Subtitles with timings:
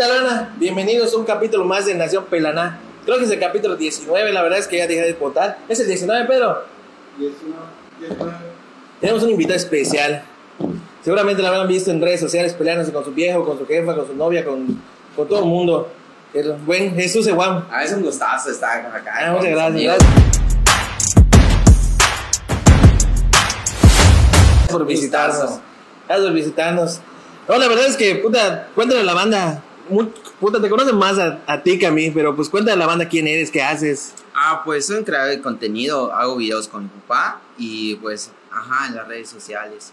[0.00, 0.54] tal, Ana?
[0.56, 2.78] Bienvenidos a un capítulo más de Nación Pelaná.
[3.04, 5.58] Creo que es el capítulo 19, la verdad es que ya dejé de contar.
[5.68, 6.64] ¿Es el 19, Pedro?
[7.18, 7.56] 19,
[7.98, 8.32] 19.
[8.98, 10.22] Tenemos un invitado especial.
[11.04, 14.06] Seguramente la habrán visto en redes sociales peleándose con su viejo, con su jefa, con
[14.06, 14.82] su novia, con,
[15.14, 15.92] con todo el mundo.
[16.32, 17.66] El buen Jesús Eguam.
[17.70, 19.12] Ah, es un gustazo estar acá.
[19.14, 19.98] Ah, muchas gracias.
[19.98, 20.12] Gracias
[24.70, 25.60] por visitarnos.
[26.08, 27.00] Gracias por visitarnos.
[27.46, 29.62] No, la verdad es que, puta, cuéntale a la banda.
[30.38, 32.86] Puta, te conocen más a, a ti que a mí, pero pues cuéntale a la
[32.86, 34.14] banda quién eres, qué haces.
[34.34, 38.86] Ah, pues soy un creador de contenido, hago videos con mi papá y pues, ajá,
[38.88, 39.92] en las redes sociales.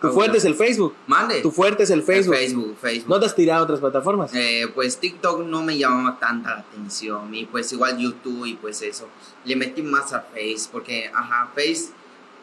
[0.00, 0.94] Tu fuerte es el Facebook.
[1.06, 1.40] Mande.
[1.40, 2.34] Tu fuerte es el Facebook.
[2.34, 3.08] Facebook, Facebook.
[3.08, 4.34] ¿No te has tirado a otras plataformas?
[4.34, 8.82] Eh, pues TikTok no me llamaba tanta la atención y pues igual YouTube y pues
[8.82, 9.08] eso.
[9.44, 11.86] Le metí más a Face porque, ajá, Face,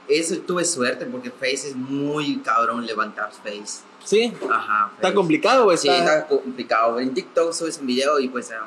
[0.07, 3.83] eso tuve suerte porque Face es muy cabrón levantar Face.
[4.03, 4.33] Sí.
[4.49, 4.89] Ajá.
[4.95, 5.13] ¿Está Face.
[5.15, 6.19] complicado o Sí, está...?
[6.19, 6.99] está complicado.
[6.99, 8.65] En TikTok subes un video y pues, ah,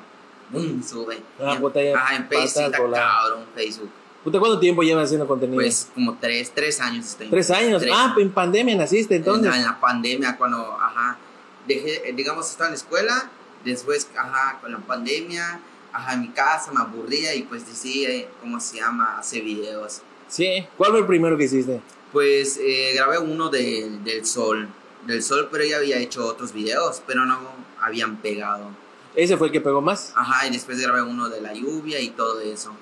[0.50, 1.18] boom, sube.
[1.40, 3.90] Ah, puta, Ajá, en Facebook está cabrón, Facebook.
[4.24, 5.56] ¿cuánto tiempo llevas haciendo contenido?
[5.60, 7.28] Pues como tres, tres años estoy.
[7.28, 7.82] Tres años.
[7.82, 9.44] Tres ah, en pandemia naciste entonces.
[9.46, 11.18] En, la- en la pandemia, cuando, ajá,
[11.66, 13.30] dejé, digamos, estaba en la escuela,
[13.64, 15.60] después, ajá, con la pandemia,
[15.92, 20.00] ajá, en mi casa me aburría y pues decidí, eh, ¿cómo se llama?, hacer videos.
[20.28, 20.66] Sí.
[20.78, 21.80] ¿Cuál fue el primero que hiciste?
[22.12, 24.68] Pues eh, grabé uno de- del sol,
[25.06, 27.38] del sol, pero ya había hecho otros videos, pero no
[27.80, 28.68] habían pegado.
[29.14, 30.12] Ese fue el que pegó más.
[30.16, 32.72] Ajá, y después grabé uno de la lluvia y todo eso.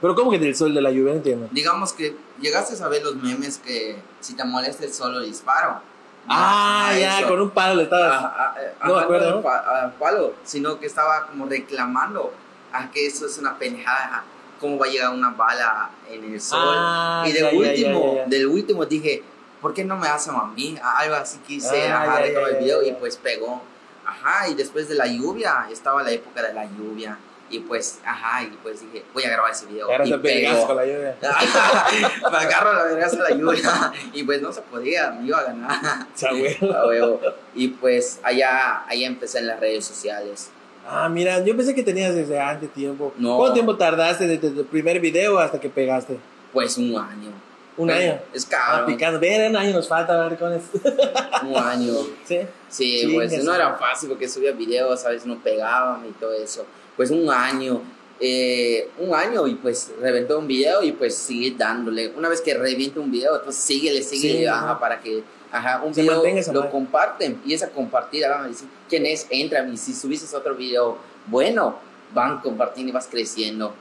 [0.00, 1.12] Pero ¿cómo que del sol de la lluvia?
[1.12, 1.48] No entiendo.
[1.52, 5.80] Digamos que llegaste a ver los memes que si te molesta el sol, lo disparo.
[6.28, 7.28] Ah, Ajá, ya, eso.
[7.28, 8.12] con un palo le estabas...
[8.12, 12.32] Ajá, eh, No me acuerdo, no ah, palo, sino que estaba como reclamando
[12.72, 14.24] a que eso es una pendejada.
[14.60, 16.58] ¿Cómo va a llegar una bala en el sol?
[16.60, 18.28] Ah, y del ya, último, ya, ya.
[18.28, 19.22] del último dije,
[19.60, 20.78] ¿por qué no me hacen a mí?
[20.82, 23.62] Algo así quise, Ah, ajá, ya, el video y pues pegó.
[24.04, 27.18] Ajá, y después de la lluvia, estaba la época de la lluvia.
[27.50, 29.90] Y pues, ajá, y pues dije, voy a grabar ese video.
[29.90, 30.66] Ahora y pegó.
[30.66, 31.16] con la lluvia.
[32.30, 35.70] me agarro la verga la lluvia y pues no se podía, me iba a ganar.
[35.82, 37.32] A.
[37.54, 40.50] Y pues allá, allá empecé en las redes sociales.
[40.86, 43.12] Ah, mira, yo pensé que tenías desde antes tiempo.
[43.18, 43.36] No.
[43.36, 46.18] ¿Cuánto tiempo tardaste desde el primer video hasta que pegaste?
[46.52, 47.47] Pues un año.
[47.78, 48.18] ¿Un Pues, año?
[48.34, 48.86] Es Ah, caro.
[48.86, 49.18] picando.
[49.20, 50.62] Ver, un año nos falta, maricones.
[51.42, 51.94] un año.
[52.26, 52.38] sí.
[52.68, 56.34] Sí, Sí, pues no era fácil porque subía videos, a veces no pegaban y todo
[56.34, 56.66] eso.
[56.96, 57.80] Pues un año.
[58.20, 62.08] eh, un año y pues reventó un video y pues sigue dándole.
[62.16, 64.80] Una vez que revienta un video, entonces síguele, síguele, Sí, ajá, ajá.
[64.80, 65.22] para que
[65.52, 69.64] ajá, un Se video lo comparten y esa compartida van a decir quién es, entra
[69.68, 71.78] y si subiste otro video bueno,
[72.12, 73.72] van compartiendo y vas creciendo.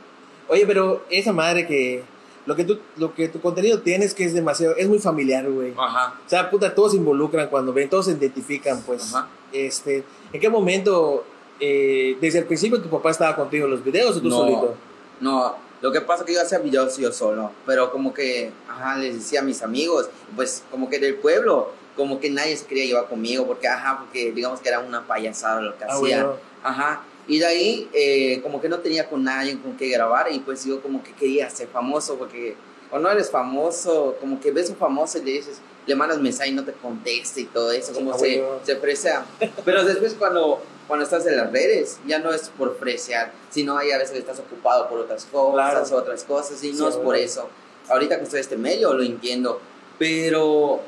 [0.50, 2.04] Oye, pero esa madre que
[2.48, 5.48] lo que tú lo que tu contenido tiene es que es demasiado es muy familiar,
[5.50, 5.74] güey.
[5.78, 6.16] Ajá.
[6.26, 9.14] O sea, puta, todos se involucran cuando ven, todos se identifican, pues.
[9.14, 9.28] Ajá.
[9.54, 10.04] Este,
[10.34, 11.24] ¿en qué momento
[11.60, 14.38] eh, desde el principio tu papá estaba contigo en los videos o tú No.
[14.40, 14.76] solito?
[15.20, 18.98] No, lo que pasa es que yo hacía videos yo solo, pero como que, ajá,
[18.98, 22.86] les decía a mis amigos, pues como que del pueblo, como que nadie se quería
[22.86, 26.34] llevar conmigo, porque, ajá, porque digamos que era una payasada lo que Ah, hacía, bueno.
[26.64, 30.40] ajá, y de ahí eh, como que no tenía con nadie con qué grabar, y
[30.40, 32.56] pues yo como que quería ser famoso, porque
[32.90, 36.54] cuando eres famoso, como que ves un famoso y le dices, le mandas mensaje y
[36.54, 38.60] no te contesta y todo eso, como Ah, se, bueno.
[38.64, 39.26] se fresia,
[39.66, 40.62] pero después cuando...
[40.88, 44.40] Cuando estás en las redes, ya no es por fresear, sino hay a veces estás
[44.40, 45.54] ocupado por otras cosas,
[45.90, 45.98] Claro.
[46.02, 47.50] otras cosas, y Sí, no es por eso.
[47.90, 49.60] Ahorita que estoy en este medio lo entiendo,
[50.00, 50.80] pero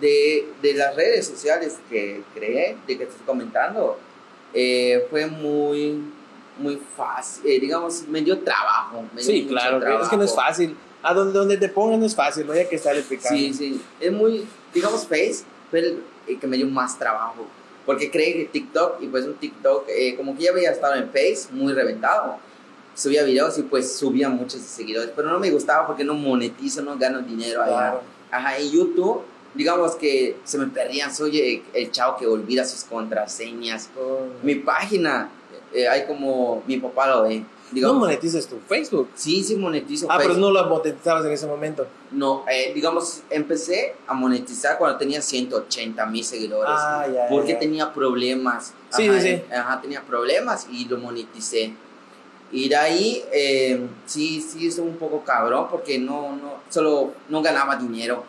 [0.00, 3.98] de, de las redes sociales que creé, de que estoy comentando,
[4.54, 6.00] eh, fue muy,
[6.58, 9.04] muy fácil, eh, digamos, me dio trabajo.
[9.14, 10.48] Me dio Sí, claro, es que no es trabajo.
[10.48, 10.76] fácil.
[11.02, 13.36] A donde, donde te pongan no es fácil, no hay que estar explicando.
[13.38, 14.44] Sí, sí, es muy,
[14.74, 17.46] digamos, Face fue el, el que me dio más trabajo.
[17.86, 21.06] Porque creé que TikTok, y pues un TikTok, eh, como que ya había estado en
[21.08, 22.36] Face, muy reventado.
[22.94, 26.98] Subía videos y pues subía muchos seguidores, pero no me gustaba porque no monetizo, no
[26.98, 27.72] gano dinero allá.
[27.72, 28.02] Claro.
[28.30, 29.22] Ajá, en YouTube,
[29.54, 33.90] digamos que se me perdían, soy el, el chavo que olvida sus contraseñas.
[33.98, 34.26] Oh.
[34.42, 35.30] Mi página,
[35.72, 37.38] eh, hay como, mi papá lo ve.
[37.40, 39.10] No Digamos, monetizas tu Facebook.
[39.14, 41.86] sí, sí monetizo Ah, pero no lo monetizabas en ese momento.
[42.10, 46.72] No, eh, digamos, empecé a monetizar cuando tenía 180 mil seguidores.
[46.76, 47.58] Ah, ya, porque ya.
[47.60, 48.72] tenía problemas.
[48.90, 49.28] Sí, ajá, sí, sí.
[49.34, 51.72] eh, Ajá, tenía problemas y lo moneticé.
[52.50, 57.40] Y de ahí, eh, sí, sí, es un poco cabrón porque no, no, solo no
[57.40, 58.24] ganaba dinero.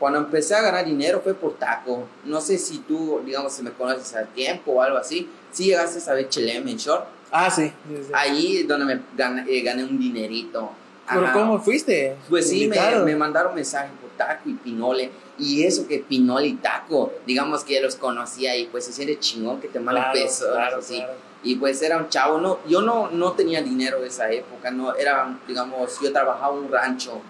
[0.00, 2.04] Cuando empecé a ganar dinero fue por taco.
[2.24, 5.28] No sé si tú, digamos, si me conoces al tiempo o algo así.
[5.52, 7.04] Si llegaste a ver Chelem en short.
[7.30, 7.70] Ah, sí.
[7.88, 8.10] sí, sí.
[8.12, 10.70] Ahí donde me gané, eh, gané un dinerito.
[11.08, 11.32] ¿Pero Ajá.
[11.32, 12.16] cómo fuiste?
[12.28, 15.10] Pues sí, me, me mandaron mensajes por Taco y Pinole.
[15.38, 19.60] Y eso que Pinole y Taco, digamos que los conocía y pues se siente chingón
[19.60, 20.48] que te manden Claro, pesos.
[20.52, 20.96] claro, así.
[20.96, 21.12] claro.
[21.42, 24.94] Y pues era un chavo, no, yo no, no tenía dinero de esa época, no,
[24.94, 27.22] era, digamos, yo trabajaba en un rancho,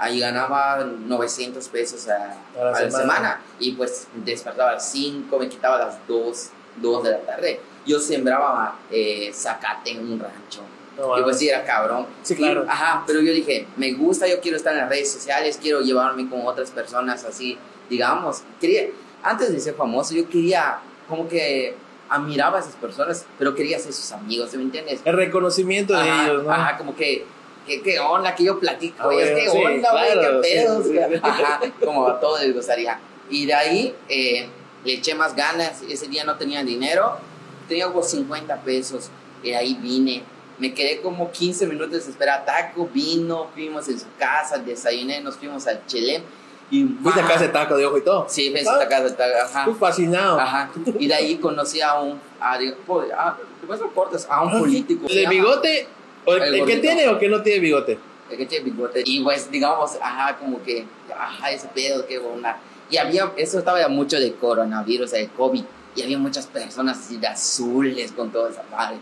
[0.00, 2.98] ahí ganaba 900 pesos a, A la a la semana.
[2.98, 3.40] semana.
[3.58, 7.60] y pues despertaba a las 5, me quitaba a las 2, 2 de la tarde.
[7.86, 10.62] Yo sembraba eh, zacate en un rancho.
[10.98, 12.06] No, Y pues sí, era cabrón.
[12.22, 12.64] Sí, claro.
[12.64, 15.80] Y, ajá, pero yo dije, me gusta, yo quiero estar en las redes sociales, quiero
[15.80, 17.56] llevarme con otras personas así,
[17.88, 18.42] digamos.
[18.60, 18.88] Quería,
[19.22, 21.74] antes de ser famoso, yo quería, como que
[22.10, 25.00] admiraba a esas personas, pero quería ser sus amigos, ¿me entiendes?
[25.04, 26.50] El reconocimiento de Ajá, ellos, ¿no?
[26.52, 27.24] ajá, como que,
[27.76, 30.86] que, qué onda, que yo platico, Ah, bueno, qué sí, onda, güey, claro, qué pedos.
[30.86, 31.20] sí, sí.
[31.22, 32.98] Ajá, como a todos les gustaría.
[33.30, 34.48] Y de ahí eh,
[34.84, 37.16] le eché más ganas, ese día no tenía dinero,
[37.68, 39.08] tenía como 50 pesos,
[39.42, 40.22] y ahí vine.
[40.58, 45.20] Me quedé como 15 minutos de esperar a Taco, vino, fuimos en su casa, desayuné,
[45.22, 46.22] nos fuimos al Chelem.
[46.72, 47.28] Y Fuiste a ¡ah!
[47.28, 48.26] casa de taco de ojo y todo.
[48.28, 48.82] Sí, fuimos Ah.
[48.84, 49.64] a casa de Taco, ajá.
[49.64, 50.38] Tú fascinado.
[50.38, 50.70] Ajá.
[50.98, 55.08] Y de ahí conocí a un, a, a, después no cortas, a un político.
[55.08, 55.88] se ¿De bigote?
[56.24, 56.80] ¿O El ¿El, que gordito.
[56.80, 57.98] tiene o que no tiene bigote?
[58.30, 59.02] el que tiene bigote.
[59.04, 60.86] Y pues, digamos, ajá, como que,
[61.16, 62.58] ajá, ese pedo, qué onda.
[62.88, 65.64] Y había, eso estaba ya mucho de coronavirus, de COVID.
[65.96, 68.98] Y había muchas personas así de azules con toda esa madre.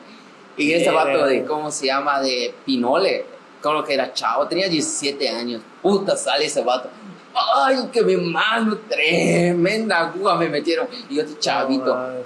[0.56, 2.20] Y ese vato de, ¿cómo se llama?
[2.20, 3.24] De Pinole,
[3.62, 5.62] como que era chavo, tenía 17 años.
[5.82, 6.88] Puta, sale ese vato.
[7.56, 10.88] Ay, que me mano, tremenda aguja me metieron.
[11.08, 12.24] Y este chavito, eh,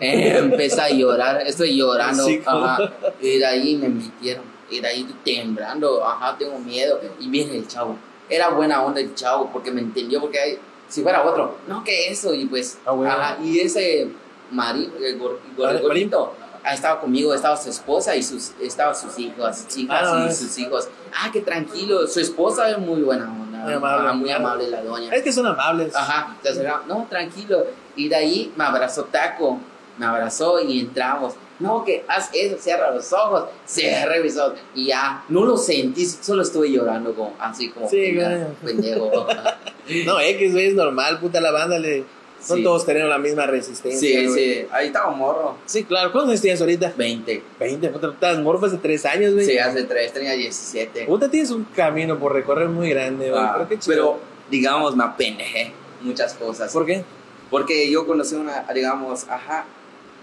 [0.00, 2.24] empecé a llorar, estoy llorando.
[2.24, 2.78] Sí, ajá.
[3.20, 4.44] Y de ahí me metieron.
[4.70, 7.00] Y de ahí temblando, ajá, tengo miedo.
[7.20, 7.96] Y viene el chavo.
[8.28, 10.20] Era buena onda el chavo porque me entendió.
[10.20, 10.58] Porque hay-
[10.88, 12.34] si fuera otro, no, que eso.
[12.34, 13.12] Y pues, Ah, bueno.
[13.12, 13.38] ajá.
[13.42, 14.08] Y ese
[14.50, 16.34] Mari, el, gor- el Mari- gordito,
[16.64, 20.56] ah, estaba conmigo, estaba su esposa y sus, estaba sus hijas, hijas Ah, y sus
[20.58, 20.88] hijos.
[21.14, 22.06] Ah, qué tranquilo.
[22.06, 23.58] Su esposa es muy buena onda.
[23.58, 25.12] Muy amable, ajá, muy amable la doña.
[25.12, 25.94] Es que son amables.
[25.96, 27.64] Ajá, entonces no, tranquilo.
[27.96, 29.58] Y de ahí me abrazó Taco,
[29.98, 31.34] me abrazó y entramos.
[31.58, 34.58] No, que haz eso, cierra los ojos, cerré mis ojos.
[34.74, 38.18] Y ya, no lo sentí, solo estuve llorando como, así como, Sí,
[38.62, 39.26] pendejo.
[40.04, 41.78] No, X, güey, es normal, puta la banda.
[41.78, 42.00] Le...
[42.48, 42.62] No Sí.
[42.62, 43.98] todos tenemos la misma resistencia.
[43.98, 44.54] Sí, güey.
[44.54, 46.12] sí, ahí estaba morro, Sí, claro.
[46.12, 46.92] ¿Cuántos años tienes ahorita?
[46.96, 47.42] 20.
[47.58, 49.46] 20, puta, estás morfo hace 3 años, güey.
[49.46, 51.06] Sí, hace 3, tenía 17.
[51.06, 53.42] Puta, tienes un camino por recorrer muy grande, güey.
[53.42, 53.94] Ah, pero qué chido.
[53.96, 54.18] pero,
[54.50, 55.72] digamos, me apendejé
[56.02, 56.72] muchas cosas.
[56.72, 57.02] ¿Por qué?
[57.50, 59.64] Porque yo conocí una, digamos, ajá,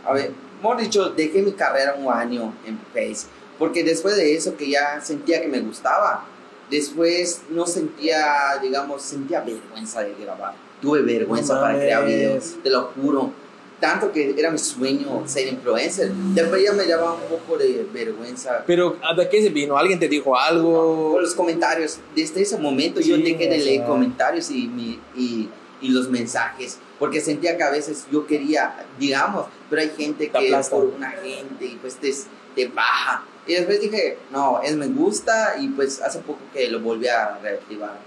[0.05, 3.27] a ver, mejor dicho, dejé mi carrera un año en Face.
[3.59, 6.25] Porque después de eso que ya sentía que me gustaba,
[6.69, 8.25] después no sentía,
[8.61, 10.53] digamos, sentía vergüenza de grabar.
[10.81, 13.31] Tuve vergüenza No para crear videos, te lo juro.
[13.79, 16.09] Tanto que era mi sueño ser influencer.
[16.33, 19.77] Después ya me daba un poco de vergüenza Pero, ¿de qué se vino?
[19.77, 21.11] ¿Alguien te dijo algo?
[21.11, 21.99] por los comentarios.
[22.15, 25.49] Desde ese momento yo Sí, dejé de leer comentarios y, mi- y,
[25.83, 30.31] y los mensajes, porque sentía que a veces yo quería, digamos, pero hay gente Te
[30.31, 30.75] que aplasta.
[30.75, 32.11] por una gente y pues te,
[32.55, 33.23] te baja.
[33.45, 37.37] Y después dije, no, es me gusta y pues hace poco que lo volví a
[37.43, 37.99] reactivar.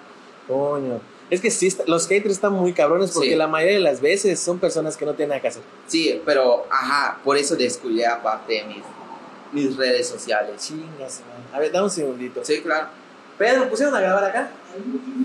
[0.48, 1.00] Coño.
[1.28, 3.34] Es que sí, los haters están muy cabrones porque Sí.
[3.34, 5.62] la mayoría de las veces son personas que no tienen nada que hacer.
[5.88, 8.82] Sí, pero ajá, por eso descuidé aparte de mis,
[9.52, 10.62] mis redes sociales.
[10.62, 11.42] Chingas, man.
[11.52, 12.44] A ver, dame un segundito.
[12.44, 12.88] Sí, claro.
[13.38, 14.50] Pedro, ¿pusieron a grabar acá?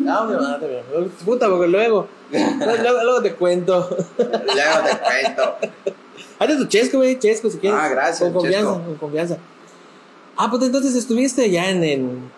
[0.01, 1.09] No, mi madre, bien.
[1.25, 3.97] Puta, porque luego, luego, luego te cuento.
[4.17, 5.57] Luego te cuento.
[6.39, 7.79] Hazte tu chesco, güey, chesco si quieres.
[7.81, 8.83] Ah, gracias, Con confianza, chesco.
[8.85, 9.37] con confianza.
[10.37, 12.31] Ah, pues entonces estuviste ya en, en,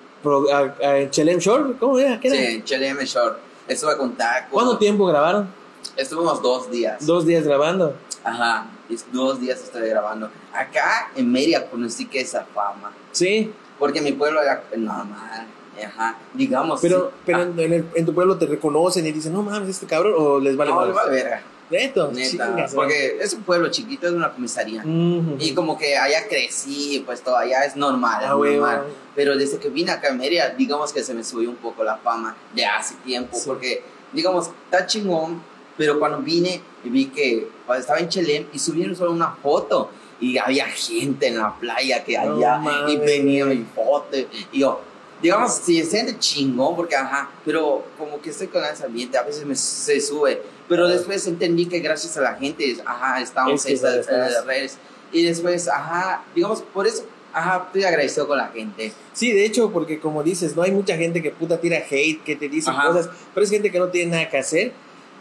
[0.79, 2.19] en Chelem Shore, ¿cómo era?
[2.19, 2.37] ¿Qué era?
[2.37, 3.37] Sí, en Chelem Short.
[3.67, 4.47] Estuve con Taco.
[4.51, 5.47] ¿Cuánto tiempo grabaron?
[5.95, 7.05] Estuvimos dos días.
[7.05, 7.95] Dos días grabando.
[8.23, 8.65] Ajá,
[9.11, 10.29] dos días estoy grabando.
[10.53, 12.91] Acá en Mérida conocí que esa fama.
[13.11, 15.45] Sí, Porque mi pueblo era normal.
[15.85, 16.79] Ajá, digamos.
[16.81, 17.15] pero, sí.
[17.25, 20.13] pero Ah, en, el- en tu pueblo te reconocen y dicen, no mames, este cabrón,
[20.17, 20.87] o les vale no, más.
[20.87, 21.41] le vale verga.
[21.69, 22.29] Neto, Neta.
[22.29, 24.81] chingas, Porque es un pueblo chiquito, es una comisaría.
[24.81, 25.37] Ujú.
[25.39, 28.21] Y como que allá crecí, pues todo allá es normal.
[28.23, 28.81] es Ah, güey, normal.
[28.81, 28.93] güey.
[29.15, 31.97] Pero desde que vine acá a Mérida, digamos que se me subió un poco la
[31.97, 33.35] fama de hace tiempo.
[33.35, 33.43] Sí.
[33.47, 35.41] Porque, digamos, está chingón.
[35.75, 39.89] Pero cuando vine y vi que cuando estaba en Chelem y subieron solo una foto
[40.19, 44.15] y había gente en la playa que No allá y venía mi foto
[44.51, 44.79] y yo,
[45.23, 49.23] digamos, sí, se siente chingón porque, ajá, pero como que estoy con ese ambiente, a
[49.23, 50.41] veces me, se sube.
[50.67, 54.77] Pero después entendí que gracias a la gente, ajá, estamos en estas redes.
[55.13, 58.91] Y después, ajá, digamos, por eso, ajá, estoy agradecido con la gente.
[59.13, 62.35] Sí, de hecho, porque como dices, no hay mucha gente que puta tira hate, que
[62.35, 62.87] te dice Ajá.
[62.87, 64.73] cosas, pero es gente que no tiene nada que hacer.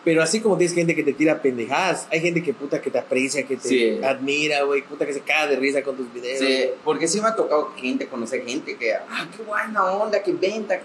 [0.04, 2.99] Pero así como tienes gente que te tira pendejadas, hay gente que puta que te
[2.99, 4.00] aprecia, que te Sí.
[4.02, 6.40] admira, güey, puta que se caga de risa con tus videos.
[6.40, 10.32] Sí, porque sí me ha tocado gente, conocer gente que, ah, qué buena onda, qué
[10.32, 10.80] venta.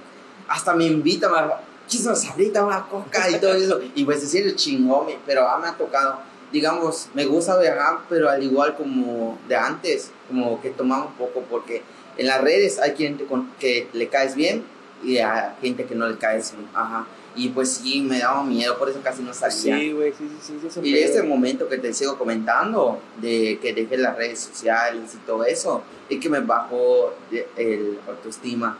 [0.47, 3.79] Hasta me invitan a, quiso sabrita, una coca y todo eso.
[3.95, 6.19] Y pues decir el chingón, pero ah, me ha tocado.
[6.51, 11.41] Digamos, me gusta viajar, pero al igual como de antes, como que tomamos un poco,
[11.49, 11.81] porque
[12.17, 14.63] en las redes hay gente con, que le caes bien
[15.03, 16.67] y hay gente que no le caes bien.
[16.73, 17.05] Ajá.
[17.37, 19.77] Y pues sí, me daba miedo, por eso casi no salía.
[19.77, 23.73] Sí, güey, sí, sí, sí, sí, Y este momento que te sigo comentando, de que
[23.73, 27.13] dejé las redes sociales y todo eso, es que me bajó
[27.55, 28.77] el autoestima.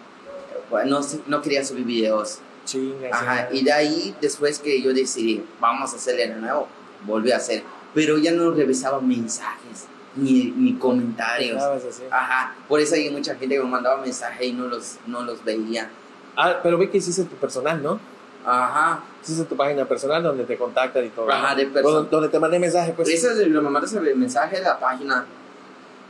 [0.86, 2.40] No, no quería subir videos.
[2.66, 6.68] Chinga, Ajá, y de ahí, después que yo decidí, vamos a hacerle de nuevo,
[7.06, 7.64] volví a hacer.
[7.94, 9.86] Pero ya no revisaba mensajes
[10.18, 11.62] ni, ni comentarios.
[12.10, 15.44] Ajá, por eso hay mucha gente que me mandaba mensajes y no los, no los
[15.46, 15.90] veía.
[16.36, 18.00] Ah, pero ve que hiciste tu personal, ¿no?
[18.46, 21.30] Ajá, Hiciste tu página personal donde te contactan y todo.
[21.30, 22.08] Ajá, de persona.
[22.10, 23.10] Donde, te mandé mensaje, pues.
[23.10, 25.26] eso es lo me mandas el mensaje de la página.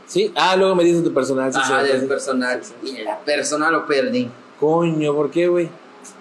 [0.06, 0.32] Sí.
[0.36, 1.52] Ah, luego me dices tu personal.
[1.52, 2.06] Sí, Ajá, sí, del sí.
[2.06, 2.62] personal.
[2.82, 4.30] Y la persona lo perdí.
[4.60, 5.68] Coño, ¿por qué, güey?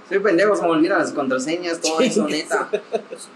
[0.10, 2.70] Soy pendejo, se me olvidan las contraseñas, todo eso, neta.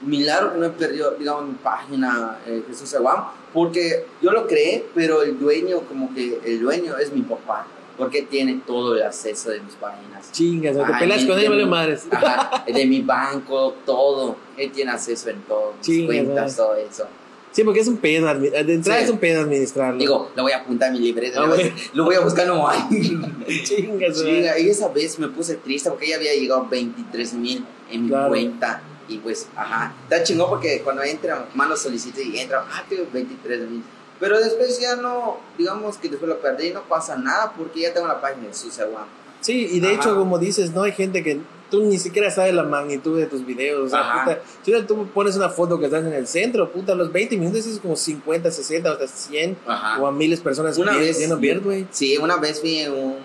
[0.02, 4.86] Milagro que no he perdido, digamos, mi página, eh, Jesús Aguam, porque yo lo creé,
[4.96, 7.68] pero el dueño, como que el dueño es mi papá,
[8.02, 10.32] porque tiene todo el acceso de mis páginas.
[10.32, 12.08] Chingas, pelas con él, vale madres.
[12.10, 14.36] Ajá, de mi banco, todo.
[14.58, 17.06] Él tiene acceso en todo, mis Chinga, cuentas, todo eso.
[17.52, 18.34] Sí, porque es un pedo.
[18.34, 19.06] De entrada Sí.
[19.06, 20.00] es un pedo administrarlo.
[20.00, 21.48] Digo, lo voy a apuntar en mi libreta, Ah,
[21.94, 22.80] lo, voy a- a buscar no hay.
[23.66, 24.18] Chingas.
[24.24, 28.10] Chinga, y esa vez me puse triste porque ya había llegado 23 mil en mi
[28.10, 28.30] Claro.
[28.30, 28.82] cuenta.
[29.08, 33.70] Y pues, ajá, está chingón porque cuando entra, mano solicita y entra, ah, tengo 23
[33.70, 33.84] mil.
[34.22, 38.08] Pero después ya no, digamos que después lo perdí, no pasa nada porque ya tengo
[38.08, 39.06] la página de Susawan.
[39.42, 39.96] Sí, y de Ajá.
[39.96, 43.44] hecho, como dices, no hay gente que tú ni siquiera sabes la magnitud de tus
[43.46, 43.88] videos.
[43.88, 47.12] O sea, puta, si tú pones una foto que estás en el centro, puta, los
[47.12, 50.00] 20 minutos es como 50, 60, hasta 100 Ajá.
[50.00, 51.88] o a miles de personas Una vez- viendo güey.
[51.90, 53.16] Sí, una vez en un,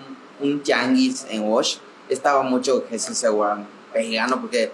[0.41, 1.77] un tianguis en Wash,
[2.09, 4.71] estaba mucho Jesús Seguán pegando porque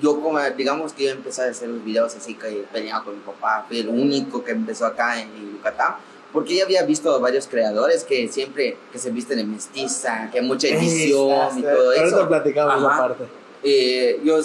[0.00, 3.20] yo como, digamos que yo empecé a hacer los videos así que peleaba con mi
[3.20, 5.96] papá, fui el único que empezó acá en, Yucatán,
[6.32, 10.40] porque ya había visto a varios creadores que siempre que se visten en mestiza, que
[10.40, 12.28] hay mucha edición y todo Ahorita eso.
[12.28, 12.98] platicamos esa Ajá.
[13.08, 13.24] parte.
[13.62, 14.38] Eh, yo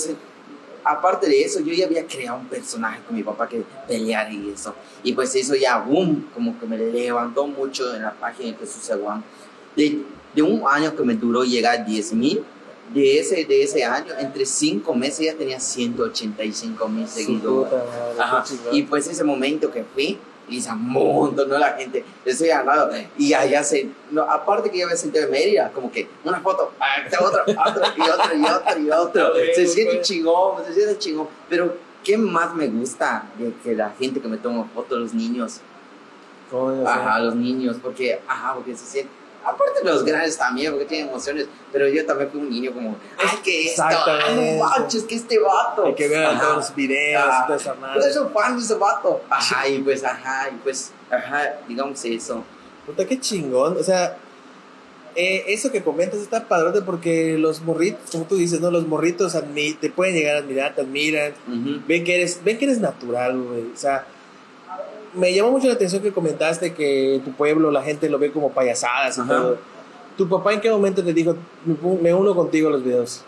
[0.84, 4.50] aparte de eso, yo ya había creado un personaje con mi papá que peleara y
[4.50, 4.74] eso.
[5.04, 8.90] Y pues eso ya, boom, como que me levantó mucho en la página de Jesús
[8.90, 9.24] Aguán.
[9.76, 10.00] De,
[10.34, 12.44] de un año que me duró llegar a 10 mil,
[12.94, 17.74] de ese, de ese año, entre 5 meses ya tenía 185 mil seguidores.
[18.20, 18.44] Ajá.
[18.72, 20.20] Y pues ese momento que fui,
[20.52, 21.58] y se montón, ¿no?
[21.58, 22.92] La gente, estoy ganado.
[23.18, 26.74] Y allá se, no, aparte que yo me senté en Mérida, como que una foto,
[27.20, 29.28] otra, otra, y otra, y otra, y otra.
[29.56, 31.28] Se siente chingón, se siente chingón.
[31.50, 35.62] Pero, ¿qué más me gusta de que la gente que me toma fotos, los niños?
[36.50, 39.21] Coño, Ajá, los niños, porque, ajá, porque se siente.
[39.44, 43.38] Aparte los grandes también, porque tienen emociones, pero yo también fui un niño como, ay,
[43.44, 45.86] que esto, ay, manches, que este vato.
[45.86, 48.14] Hay que ver todos los videos y toda esa Yo madre.
[48.14, 49.22] soy fan de ese vato.
[49.30, 52.44] Ajá, y pues, ajá, y pues, ajá, digamos eso.
[52.86, 53.78] Puta, qué chingón.
[53.78, 54.18] O sea,
[55.16, 58.72] eh, eso que comentas está padrote porque los morritos, como tú dices, ¿no?
[58.72, 59.36] Los morritos
[59.82, 61.34] te pueden llegar a admirar, te admiran.
[61.48, 61.82] Ujú.
[61.88, 63.72] Ven que eres, ven que eres natural, güey.
[63.74, 64.06] O sea,
[65.14, 68.52] me llamó mucho la atención que comentaste que tu pueblo la gente lo ve como
[68.52, 69.30] payasadas y Ajá.
[69.36, 69.58] todo.
[70.18, 71.36] ¿Tu papá en qué momento te dijo,
[72.02, 73.24] me uno contigo a los videos?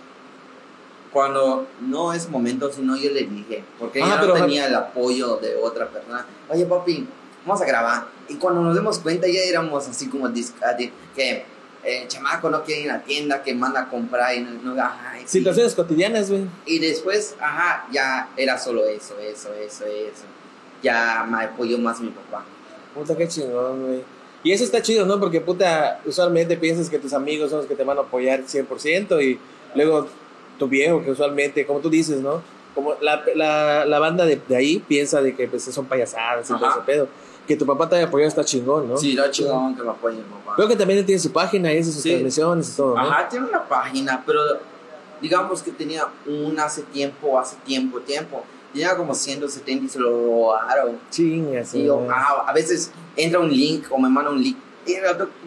[1.11, 4.73] Cuando no es momento, sino yo le dije, porque Ah, yo no pero- tenía el
[4.75, 6.25] apoyo de otra persona.
[6.49, 7.07] Oye, papi,
[7.45, 8.05] vamos a grabar.
[8.27, 11.45] Y cuando nos demos cuenta, ya éramos así como dis- a di- que
[11.83, 14.81] el chamaco no quiere ir a la tienda, que manda a comprar y no, no
[14.81, 15.39] ajá, y sí.
[15.39, 16.45] Situaciones cotidianas, güey.
[16.65, 20.23] Y después, ajá, ya era solo eso, eso, eso, eso.
[20.83, 22.43] Ya me apoyó más mi papá.
[22.93, 24.01] Puta, qué chingón, güey.
[24.43, 25.19] Y eso está chido, ¿no?
[25.19, 29.23] Porque, puta, usualmente piensas que tus amigos son los que te van a apoyar 100%
[29.23, 29.39] y
[29.73, 30.07] luego
[30.59, 32.41] tu viejo, que usualmente, como tú dices, ¿no?
[32.75, 36.53] Como la, la, la banda de, de ahí piensa de que pues, son payasadas y
[36.53, 37.07] todo ese pedo.
[37.47, 38.97] Que tu papá te haya apoyado está chingón, ¿no?
[38.97, 40.53] Sí, lo chingón que me apoye mi papá.
[40.55, 42.09] Creo que también tiene su página y sus Sí.
[42.09, 43.01] transmisiones y todo, ¿no?
[43.01, 44.39] Ajá, tiene una página, pero
[45.21, 48.43] digamos que tenía una hace tiempo, hace tiempo, tiempo.
[48.73, 50.97] Tenía como 170 y se lo robaron.
[51.11, 54.57] Chingas, Y yo, ah, a veces entra un link o me manda un link.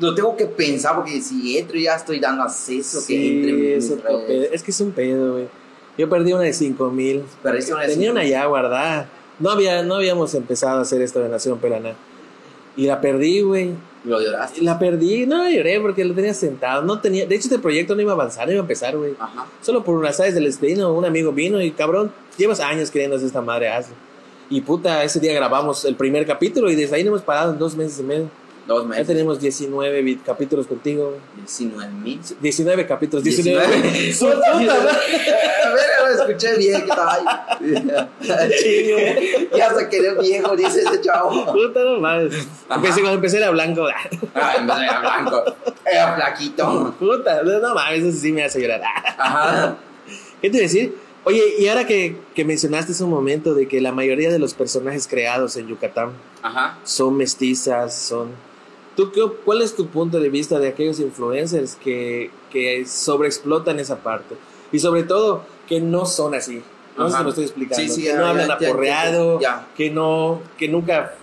[0.01, 3.91] Lo, tengo que pensar porque si entro ya estoy dando acceso que entre Sí, es,
[3.91, 4.27] otro redes.
[4.27, 4.55] pedo.
[4.55, 5.49] es que es un pedo, güey.
[5.99, 7.25] Yo perdí una de 5 mil.
[7.45, 9.09] Esta Tenía una ya guardada.
[9.39, 11.95] No, había, no habíamos empezado a hacer esto de Nación Pelaná.
[12.77, 13.75] Y la perdí, güey.
[14.07, 14.63] Lo lloraste.
[14.63, 16.83] La perdí, no lloré porque lo tenía sentado.
[16.83, 19.15] No tenía, de hecho, este proyecto no iba a avanzar, no iba a empezar, güey.
[19.19, 19.47] Ajá.
[19.61, 23.27] Solo por unas aves del destino, un amigo vino y cabrón, llevas años queriendo hacer
[23.27, 23.97] esta madre, hazlo.
[24.49, 27.59] Y puta, ese día grabamos el primer capítulo y desde ahí no hemos parado en
[27.59, 28.31] dos meses y medio.
[28.67, 31.11] Dos Ya tenemos 19 vi- capítulos contigo.
[31.11, 31.21] güey.
[31.37, 32.21] 19 mil.
[32.41, 33.65] 19 capítulos, 19.
[33.83, 34.13] 19.
[34.13, 34.91] Su puta madre.
[35.65, 37.25] A ver, lo escuché bien, ¿qué tal?
[39.57, 41.47] ya se quedó viejo, dice este chavo.
[41.53, 42.35] Puta no mames.
[42.69, 42.75] Ajá.
[42.77, 43.87] Empecé cuando empecé era blanco.
[44.35, 45.45] Ah, de era blanco,
[45.91, 46.95] era flaquito.
[46.99, 48.83] Puta, no, mames, eso sí me hace llorar.
[49.17, 49.77] Ajá.
[50.43, 50.95] ¿Qué te iba a decir?
[51.25, 55.07] Oye, y ahora que, que mencionaste ese momento de que la mayoría de los personajes
[55.09, 56.11] creados en Yucatán
[56.43, 56.79] Ajá.
[56.85, 58.29] son mestizas, son...
[58.97, 63.99] ¿Tú qué, ¿Cuál es tu punto de vista de aquellos influencers que, que sobreexplotan esa
[63.99, 64.37] parte?
[64.73, 66.63] Y sobre todo, que no son así.
[66.97, 67.83] No sé si me estoy explicando.
[67.83, 69.41] Sí, sí, que ya, no ya, hablan ya, aporreado,
[69.77, 71.15] que no que nunca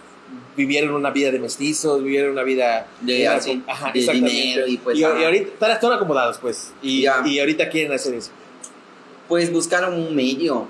[0.55, 4.77] vivieron una vida de mestizos, vivieron una vida De era como- ajá, de dinero y
[4.77, 5.19] pues, y, ajá.
[5.19, 8.29] y ahorita están, están acomodados pues y, y ahorita quieren hacer eso.
[9.27, 10.67] Pues buscaron un medio.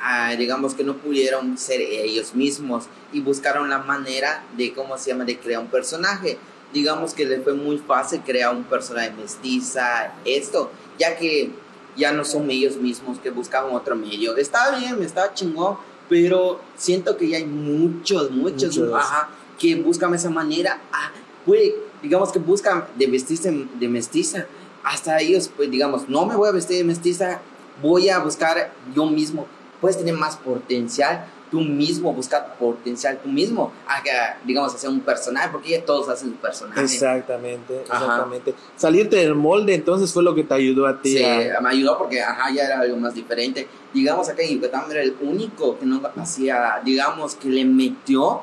[0.00, 5.10] Ah, digamos que no pudieron ser ellos mismos y buscaron la manera de, ¿cómo se
[5.10, 6.38] llama?, de crear un personaje.
[6.72, 11.50] Digamos que les fue muy fácil crear un personaje mestiza, esto, ya que
[11.96, 14.36] ya no son ellos mismos que buscaban otro medio.
[14.36, 15.76] Está bien, está chingón,
[16.08, 18.94] pero siento que ya hay muchos, muchos, Muchos.
[18.94, 20.80] ajá, que buscan esa manera.
[20.92, 21.10] Ah,
[21.44, 24.46] puede, digamos que buscan de vestirse de mestiza.
[24.84, 27.40] Hasta ellos, pues digamos, no me voy a vestir de mestiza,
[27.82, 29.46] voy a buscar yo mismo.
[29.80, 34.10] Puedes tener más potencial tú mismo, buscar potencial tú mismo, a que,
[34.44, 36.80] digamos, hacer un personaje, porque ya todos hacen un personaje.
[36.82, 38.04] Exactamente, Ajá.
[38.04, 38.54] exactamente.
[38.76, 41.16] Salirte del molde entonces fue lo que te ayudó a ti.
[41.18, 43.66] Sí, a- me ayudó porque ajá, ya era algo más diferente.
[43.92, 48.42] Digamos, acá en Yucatán era el único que no hacía, digamos, que le metió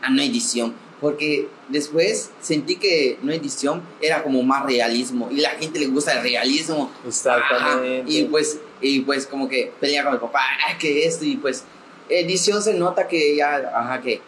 [0.00, 0.72] a no edición.
[0.98, 6.12] Porque después sentí que no edición era como más realismo y la gente le gusta
[6.14, 6.90] el realismo.
[7.06, 8.00] Exactamente.
[8.00, 11.36] Ajá, Y pues, y pues como que pelea con el papá, ah, que esto, y
[11.36, 11.64] pues
[12.08, 14.20] edición se nota que ya, ajá, que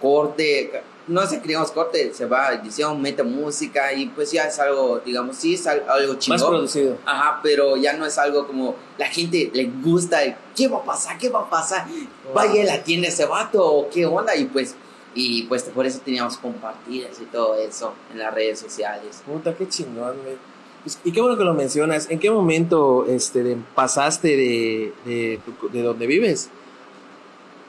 [0.00, 4.58] corte, no sé, digamos corte, se va a edición, mete música y pues ya es
[4.58, 6.40] algo, digamos, sí es al- algo chingón.
[6.40, 6.98] Más producido.
[7.06, 10.84] Ajá, pero ya no es algo como la gente le gusta, el, ¿qué va a
[10.84, 11.18] pasar?
[11.18, 11.86] ¿Qué va a pasar?
[12.34, 14.74] Vaya la tienda ese vato, o qué onda, y pues,
[15.14, 19.22] y pues por eso teníamos compartidas y todo eso en las redes sociales.
[19.26, 20.36] Puta, qué chingón, güey.
[20.84, 22.08] Pues, y qué bueno que lo mencionas.
[22.10, 25.40] ¿En qué momento este, de- pasaste de, de,
[25.72, 26.50] de donde vives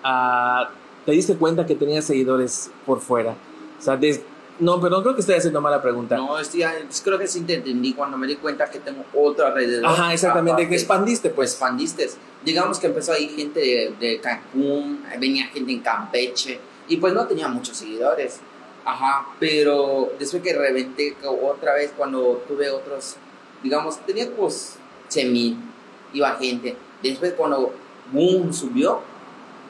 [0.04, 0.70] a...
[1.06, 3.36] te diste cuenta que tenías seguidores por fuera?
[3.80, 4.22] O sea, des-
[4.60, 6.16] no, perdón, creo que estoy haciendo mala pregunta.
[6.16, 6.64] No, estoy,
[7.04, 9.86] creo que sí te entendí cuando me di cuenta que tengo otro alrededor.
[9.86, 12.10] Ajá, exactamente, que Aparte, expandiste, pues expandiste.
[12.44, 17.26] Digamos que empezó ahí gente de, de Cancún, venía gente en Campeche y pues no
[17.28, 18.40] tenía muchos seguidores.
[18.86, 23.16] Ajá, pero después que reventé otra vez cuando tuve otros,
[23.64, 24.28] digamos, tenía
[25.08, 25.58] 100 mil,
[26.14, 26.76] iba gente.
[27.02, 27.74] Después cuando
[28.12, 29.02] boom subió,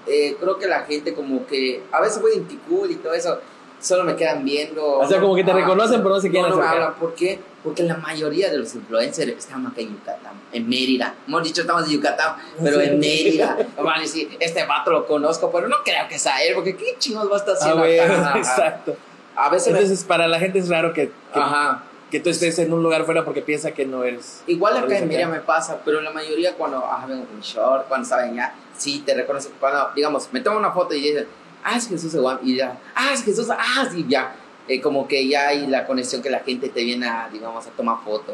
[0.06, 3.40] eh, creo que la gente como que a veces voy en Ticul y todo eso,
[3.80, 4.86] solo me quedan viendo.
[5.00, 6.96] O sea, como que te Ah, reconocen, pero no se quieren no, no me hablan.
[6.96, 7.40] ¿Por qué?
[7.64, 11.16] Porque la mayoría de los influencers estamos acá en Yucatán, en Mérida.
[11.28, 13.58] Hemos dicho estamos en Yucatán, pero en Mérida.
[13.78, 16.96] Van a decir, este vato lo conozco, pero no creo que sea él, porque qué
[17.00, 18.14] chingos va a estar Ah, haciendo güey, acá.
[18.30, 18.38] Ajá.
[18.38, 18.96] exacto.
[19.36, 21.84] A veces me- Entonces, para la gente es raro que, que, Ajá.
[22.12, 24.44] que tú estés en un lugar fuera porque piensa que no eres.
[24.48, 28.08] Igual acá en Mérida me pasa, pero la mayoría cuando ah, vengo con short, cuando
[28.08, 29.52] saben ya, sí te reconocen.
[29.60, 31.28] Cuando, digamos, me tomo una foto y dicen,
[31.64, 34.36] ah, es Jesús Eguam, y ya, ah, es Jesús, ah, sí, ya.
[34.68, 37.70] Eh, como que ya hay la conexión que la gente te viene a, digamos, a
[37.72, 38.34] tomar foto.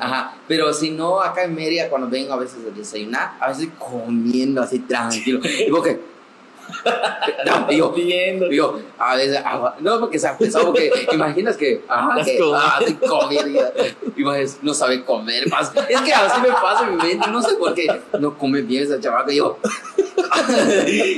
[0.00, 3.68] Ajá, pero si no, acá en Mérida, cuando vengo a veces a desayunar, a veces
[3.78, 5.40] comiendo así tranquilo.
[5.44, 6.00] Y porque,
[7.46, 8.48] no, digo, Viendo.
[8.48, 12.78] digo, a veces, ah, no, porque se ha pensado, porque imaginas que, ajá, que, ah,
[12.80, 13.60] estoy comiendo,
[14.16, 17.42] y, pues, no sabe comer, pas- es que así me pasa en mi mente, no
[17.42, 19.58] sé por qué, no come bien esa chavaca, y yo,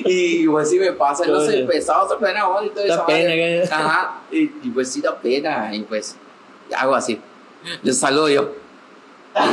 [0.04, 3.06] y pues sí me pasa, no sé, pesado, se pena, y todo eso.
[3.06, 3.64] Pena.
[3.70, 6.16] Ajá, y, y pues sí da pena, y pues
[6.76, 7.20] hago así,
[7.82, 8.52] les saludo yo.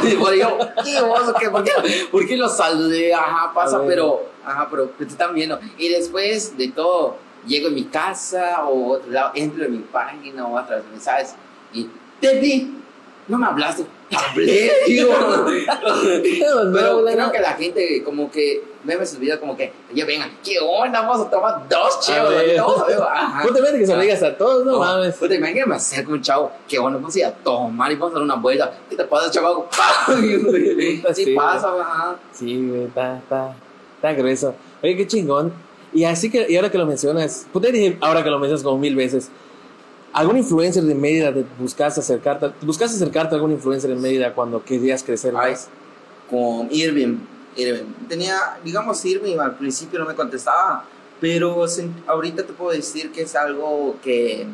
[0.04, 1.36] Y yo, ¿qué oso?
[1.40, 1.50] ¿Qué?
[1.52, 1.72] ¿Por, qué,
[2.12, 3.14] ¿Por qué los saludé?
[3.14, 5.60] Ajá, pasa, pero, ajá, pero te están viendo.
[5.78, 10.48] Y después de todo, llego a mi casa o otro lado, entro en mi página
[10.48, 11.36] o de mensajes
[11.74, 12.76] y te vi,
[13.28, 15.14] no me hablaste, te hablé, digo.
[16.74, 18.64] Pero creo que la gente como que
[18.96, 21.02] ve sus videos como que, ya vengan, ¿qué onda?
[21.02, 22.58] Vamos a tomar dos ver.
[22.58, 23.42] dos, ajá.
[23.42, 25.16] Justamente que se lo digas a todos, no mames.
[25.16, 28.12] Puta, imagínate, me acerco un chavo, que bueno, vamos a ir a tomar y vamos
[28.12, 28.72] a dar una vuelta.
[28.90, 29.64] ¿Qué te pasa, chaval?
[30.16, 32.16] sí, Sí, pasa, ajá.
[32.32, 33.56] Sí, güey, está, está,
[33.98, 34.56] está grueso.
[34.82, 35.52] Oye, qué chingón.
[35.94, 38.78] Y así que, y ahora que lo mencionas, puta, dije ahora que lo mencionas como
[38.78, 39.30] mil veces.
[40.14, 42.52] ¿Algún influencer de Mérida te buscaste acercarte?
[42.62, 45.70] ¿Buscaste acercarte a algún influencer en Mérida cuando querías crecer Ay, más?
[46.30, 47.18] con Irving.
[47.56, 47.86] Irving.
[48.08, 50.86] Tenía, digamos, Irving al principio no me contestaba,
[51.20, 51.66] pero
[52.08, 54.46] ahorita te puedo decir que es algo que,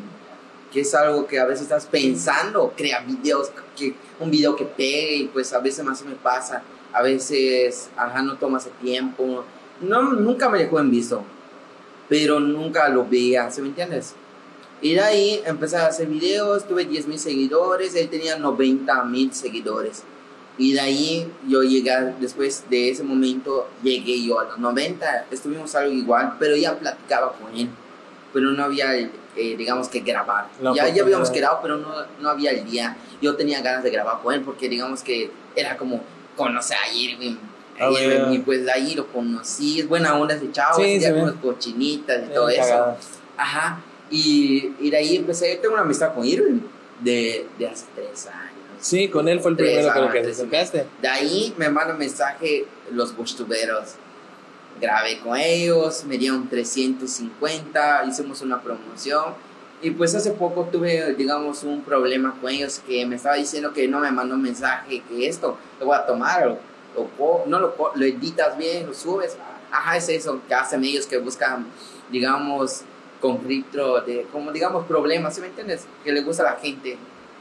[0.72, 5.16] que es algo que a veces estás pensando, crea videos, que, un video que pegue
[5.16, 6.62] y pues a veces más me pasa,
[6.94, 9.44] a veces, ajá, no tomas el tiempo,
[9.80, 11.24] no, nunca me dejó en visto,
[12.08, 14.14] pero nunca lo veía, ¿se me entiendes?
[14.80, 19.32] Y de ahí empecé a hacer videos, tuve 10 mil seguidores, él tenía 90 mil
[19.32, 20.04] seguidores.
[20.56, 25.74] Y de ahí yo llegué, después de ese momento, llegué yo a los 90, estuvimos
[25.74, 27.68] algo igual, pero ya platicaba con él,
[28.32, 30.48] pero no había, eh, digamos que grabar.
[30.76, 32.96] Ya, ya habíamos quedado, pero no, no había el día.
[33.20, 36.02] Yo tenía ganas de grabar con él porque digamos que era como
[36.36, 37.36] conocer a Irving.
[37.78, 41.26] Ah, Irving, y pues ahí lo conocí, es buena onda ese chavo, Sí, ya con
[41.26, 42.96] las cochinitas y todo eso.
[43.36, 43.80] Ajá.
[44.10, 46.60] Y, y de ahí empecé, tengo una amistad con Irving
[47.00, 48.54] de, de hace tres años.
[48.78, 50.86] Sí, con él fue el primero creo que te años.
[51.00, 53.94] De ahí me mandan mensaje los bushtuberos.
[54.80, 59.34] Grabé con ellos, me dieron 350, hicimos una promoción.
[59.84, 63.86] Y pues hace poco tuve, digamos, un problema con ellos que me estaba diciendo que
[63.86, 66.58] no me mandó un mensaje, que esto lo voy a tomar,
[66.96, 69.36] o, no lo, lo editas bien, lo subes.
[69.70, 71.66] Ajá, es eso que hacen ellos que buscan,
[72.10, 72.80] digamos,
[73.20, 75.84] conflicto, de, como digamos, problemas, ¿sí me entiendes?
[76.02, 76.96] Que le gusta a la gente.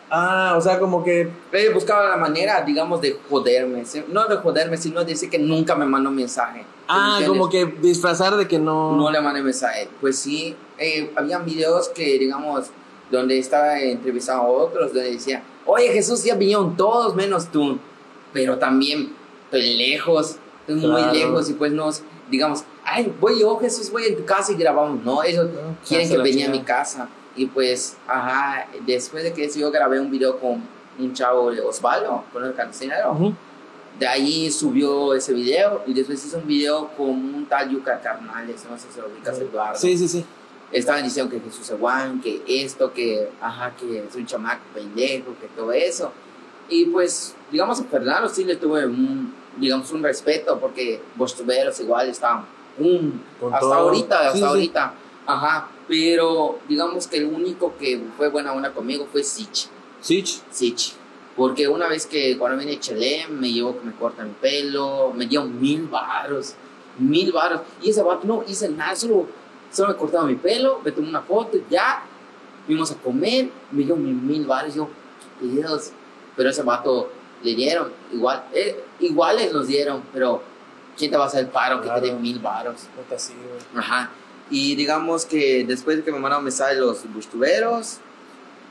[0.10, 3.86] Ah, o sea, como que Él buscaba la manera, digamos, de joderme.
[3.86, 4.04] ¿sí?
[4.10, 6.60] No de joderme, sino de decir que nunca me mandó mensaje.
[6.60, 8.96] ¿sí me Ah, como que disfrazar de que no.
[8.96, 9.90] No le mandé mensaje.
[10.00, 12.68] Pues sí, eh, habían videos que, digamos,
[13.12, 17.78] donde estaba entrevistando a otros, donde decía, oye Jesús, ya vinieron todos menos tú.
[18.32, 19.14] Pero también
[19.46, 21.14] estoy lejos, muy Claro.
[21.14, 25.04] lejos y pues nos, digamos, ay, voy yo Jesús, voy en tu casa y grabamos.
[25.04, 27.08] No, ellos No, quieren hace que venía a mi casa.
[27.36, 30.64] Y pues, ajá, después de que eso yo grabé un video con
[31.00, 33.12] un chavo de Osvaldo, con el cancinero.
[33.12, 33.34] Ujú.
[34.00, 38.64] De ahí subió ese video y después hizo un video con un tal Yuca Carnales,
[38.70, 39.78] no sé si lo ubicas, Eduardo.
[39.80, 40.26] Sí, sí, sí.
[40.74, 45.36] Estaban diciendo que Jesús es Juan, que esto, que, ajá, que es un chamaco pendejo,
[45.40, 46.12] que todo eso.
[46.68, 51.80] Y pues, digamos, a Fernando sí le tuve un, digamos, un respeto porque vos tuberos
[51.80, 52.46] igual estaban,
[53.46, 53.74] hasta todo.
[53.74, 54.44] ahorita, hasta Sí, sí.
[54.44, 54.94] ahorita.
[55.26, 59.68] Ajá, pero digamos que el único que fue buena onda conmigo fue Sich.
[60.02, 60.42] Sich.
[60.52, 60.94] Sich.
[61.36, 65.26] Porque una vez que cuando vine Chelem me llevó que me cortan el pelo, me
[65.28, 66.56] dio mil baros,
[67.00, 67.62] mil baros.
[67.82, 69.28] Y ese vato no hice nada, solo,
[69.74, 72.04] solo me cortaba mi pelo, me tomó una foto, ya,
[72.66, 74.74] fuimos a comer, me dio mil, mil baros.
[74.76, 74.88] Yo,
[75.42, 75.92] Dios.
[76.36, 77.12] Pero ese vato
[77.44, 80.42] le dieron, igual, eh, iguales nos dieron, pero
[80.98, 82.02] ¿quién te va a hacer el paro que Claro.
[82.02, 82.88] te dé mil baros?
[82.96, 83.84] Güey.
[83.84, 84.10] Ajá.
[84.50, 87.98] Y digamos que después de que me mandaron mensaje los bustuberos,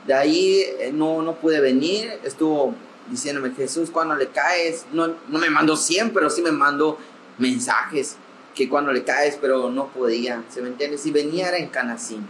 [0.07, 2.19] de ahí eh, no, no pude venir.
[2.23, 2.73] Estuvo
[3.09, 4.85] diciéndome, Jesús, cuando le caes?
[4.91, 6.97] No, no me mandó 100, pero sí me mandó
[7.37, 8.17] mensajes
[8.55, 10.43] que cuando le caes, pero no podía.
[10.49, 10.97] ¿Se me entiende?
[10.97, 12.27] Si venía era en Canacín.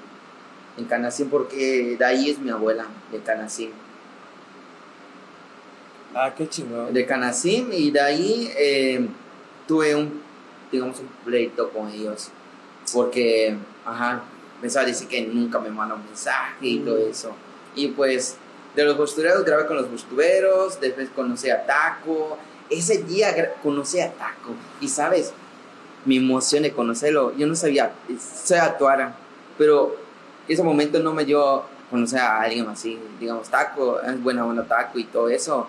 [0.78, 3.72] En Canacín porque de ahí es mi abuela, de Canacín.
[6.16, 6.94] Ah, qué chingón.
[6.94, 9.08] de Canacim y de ahí eh,
[9.68, 10.22] tuve un,
[10.72, 12.30] digamos, un pleito con ellos
[12.92, 13.56] porque,
[13.86, 14.24] ajá,
[14.62, 17.32] pensaba decir que nunca me mandó un mensaje y todo eso.
[17.76, 18.36] Y pues,
[18.76, 22.38] de los bustuberos grabé con los bustuberos, después conocí a Taco.
[22.70, 25.34] Ese día conocí a Taco y, ¿sabes?
[26.06, 29.16] Mi emoción de conocerlo, yo no sabía, se actuara,
[29.58, 29.96] pero
[30.48, 34.64] ese momento no me dio a conocer a alguien así, digamos, Taco, es buena onda
[34.66, 35.68] Taco y todo eso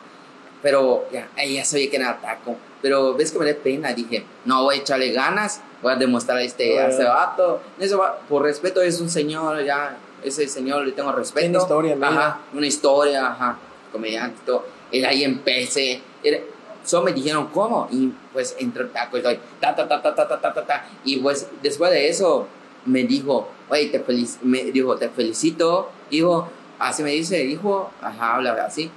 [0.63, 2.57] pero ya, ya sabía que era taco.
[2.81, 6.39] Pero ves que me da pena, dije, no voy a echarle ganas, voy a demostrar
[6.39, 7.61] a este, a vato.
[7.79, 11.41] Ese va- por respeto es un señor, ya, ese señor le tengo respeto.
[11.41, 12.09] Tiene historia, mira.
[12.09, 13.59] Ajá, una historia, ajá,
[13.93, 14.65] comediante y todo.
[14.91, 16.01] Y ahí empecé.
[16.23, 16.39] Era-
[16.85, 20.55] solo me dijeron cómo, y pues y doy, ta, ta, ta, ta, ta, ta, ta,
[20.55, 20.87] ta, ta.
[21.05, 22.47] Y pues después de eso
[22.85, 28.37] me dijo, oye, te felic me dijo, te felicito, hijo, así me dice, hijo, ajá,
[28.37, 28.91] habla así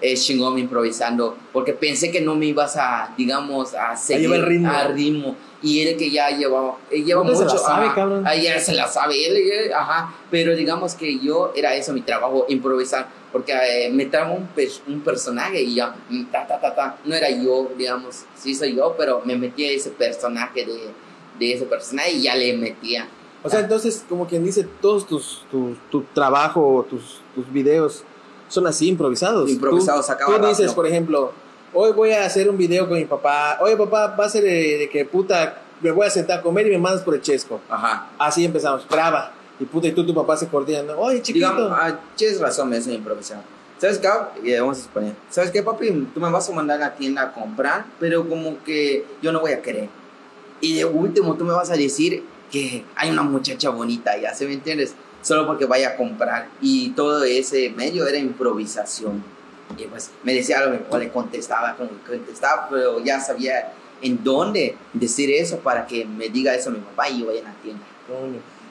[0.00, 4.70] es chingón improvisando, porque pensé que no me ibas a, digamos, a seguir llevar ritmo.
[4.72, 5.36] a ritmo.
[5.62, 8.24] Y él que ya llevaba, él lleva ¿Dónde se mucho, la sabe, ajá, cabrón?
[8.42, 12.46] ya se la sabe, él, él, ajá, pero digamos que yo, era eso mi trabajo,
[12.48, 16.74] improvisar, porque eh, me trajo un, pers- un personaje y ya, mm, ta, ta, ta,
[16.74, 20.80] ta, no era yo, digamos, sí soy yo, pero me metí a ese personaje de,
[21.38, 23.06] de ese personaje y ya le metía.
[23.42, 28.02] O sea, entonces, como quien dice, todos tus, tu, tu trabajo, tus, tus videos
[28.50, 29.48] son así improvisados.
[29.50, 31.32] Improvisados, Tú, tú dices, por ejemplo,
[31.72, 33.58] hoy voy a hacer un video con mi papá.
[33.62, 36.66] Oye, papá, va a ser de, de que puta, me voy a sentar a comer
[36.66, 37.60] y me mandas por el chesco.
[37.70, 38.86] Ajá, Así empezamos.
[38.90, 39.32] Graba.
[39.58, 40.98] Y puta, y tú, tu papá se coordinan, ¿no?
[40.98, 41.46] Oye, chiquito.
[41.46, 43.40] Digamos, ah, tienes razón, me hace improvisación.
[43.78, 44.08] ¿Sabes qué?
[44.44, 45.14] Eh, vamos a suponer.
[45.30, 46.08] ¿Sabes qué, papi?
[46.12, 49.40] Tú me vas a mandar a la tienda a comprar, pero como que yo no
[49.40, 49.88] voy a querer.
[50.60, 54.44] Y de último, tú me vas a decir que hay una muchacha bonita, ¿ya se
[54.46, 54.94] me entiendes?
[55.22, 56.48] Solo porque vaya a comprar.
[56.60, 59.22] Y todo ese medio era improvisación.
[59.76, 65.30] Y pues me decía algo, o le contestaba, contestaba, pero ya sabía en dónde decir
[65.30, 67.82] eso para que me diga eso mi papá y yo vaya a la tienda.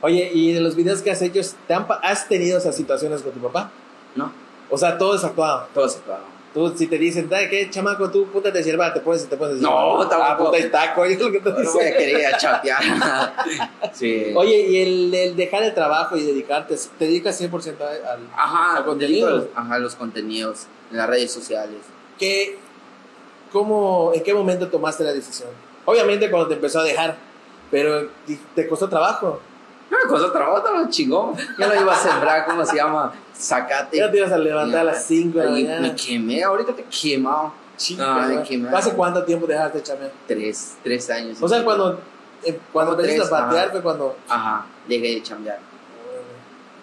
[0.02, 3.32] Oye, ¿y de los videos que has hecho, ¿te han has tenido esas situaciones con
[3.32, 3.72] tu papá?
[4.16, 4.32] ¿No?
[4.70, 5.68] O sea, todo es actuado.
[5.74, 6.39] Todo se acabó.
[6.54, 8.10] Tú, si te dicen, "Dale, ¿qué chamaco?
[8.10, 9.70] Tú, puta, te sirva, te puedes, te puedes decir.
[9.70, 10.46] No, Ah, tampoco.
[10.52, 11.98] puta, está, coño, es lo que te No voy a dicen.
[11.98, 12.82] querer chatear.
[13.94, 14.32] sí.
[14.36, 18.20] Oye, y el, el dejar el trabajo y dedicarte, ¿te dedicas 100% al.
[18.36, 19.32] Ajá, ¿A contenidos?
[19.32, 21.78] los- Ajá, los contenidos en las redes sociales.
[22.18, 22.58] ¿Qué,
[23.52, 25.50] cómo, ¿En qué momento tomaste la decisión?
[25.86, 27.16] Obviamente cuando te empezó a dejar,
[27.72, 28.10] pero
[28.56, 29.40] te costó trabajo.
[29.90, 31.36] No me costó trabajo, estaba chingón.
[31.58, 33.12] Yo lo iba a sembrar, ¿cómo se llama?
[33.36, 33.98] Zacate.
[33.98, 35.82] Ya te ibas a levantar a las 5 de la Ahí mañana.
[35.88, 37.54] Me quemé, ahorita te quemado.
[37.78, 40.12] Chica, Ah, me- ¿Hace cuánto tiempo dejaste chamear?
[40.28, 41.38] Tres, tres años.
[41.42, 42.00] O sea, cuando,
[42.44, 44.18] eh, cuando empezaste a patear fue cuando...
[44.28, 45.60] Ajá, dejé de chambear.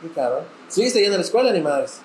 [0.00, 0.42] Qué caro.
[0.68, 2.00] ¿Seguiste yendo a la escuela ni madres?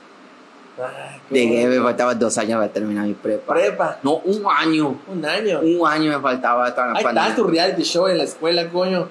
[0.78, 1.84] Ay, qué Dejé, me bonito.
[1.84, 3.54] faltaba dos años para terminar mi prepa.
[3.54, 3.98] Prepa.
[4.04, 5.00] No, un año.
[5.08, 5.60] Un año.
[5.62, 9.08] Un año me faltaba Ahí está tu reality show en la escuela, coño.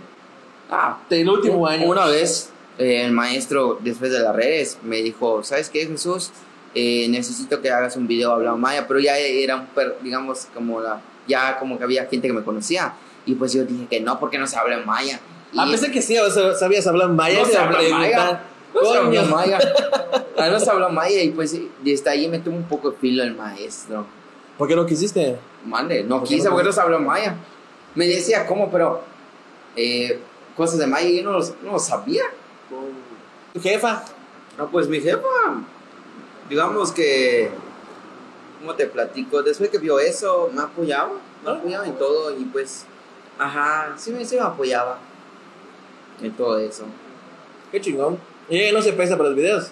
[0.71, 1.87] Ah, El último año.
[1.87, 6.31] Una vez, eh, el maestro, después de las redes, me dijo, ¿sabes qué, Jesús?
[6.75, 10.81] Eh, necesito que hagas un video hablando maya, pero ya era, un per- digamos, como
[10.81, 12.95] la, ya como que había gente que me conocía.
[13.27, 15.21] Y pues yo dije que no, porque no se habla en maya.
[15.53, 16.17] Y A pesar que sí,
[16.59, 17.41] sabías hablar maya.
[17.41, 18.43] No se habla maya.
[18.73, 19.59] no se habla maya.
[20.39, 23.23] Ah, no se habla maya y pues desde ahí me tuvo un poco de filo
[23.25, 24.07] el maestro.
[24.57, 25.37] ¿Por qué no quisiste?
[25.67, 27.35] Mande, no ¿Por quise no porque no se habla maya.
[27.97, 29.03] Me decía cómo, pero
[29.77, 30.19] eh,
[30.57, 32.25] cosas de maya yo no, los- no sabía.
[33.53, 34.05] ¿Tu jefa?
[34.59, 35.19] No, pues mi jefa,
[36.49, 37.51] digamos que,
[38.61, 39.43] ¿cómo te platico?
[39.43, 41.13] Después que vio eso, me apoyaba,
[41.45, 41.55] me Ah.
[41.55, 42.85] apoyaba en todo y pues,
[43.39, 44.99] ajá, sí me, sí me apoyaba
[46.23, 46.85] en todo eso.
[47.73, 48.19] Qué chingón.
[48.49, 49.71] Y ella no se pesa para los videos.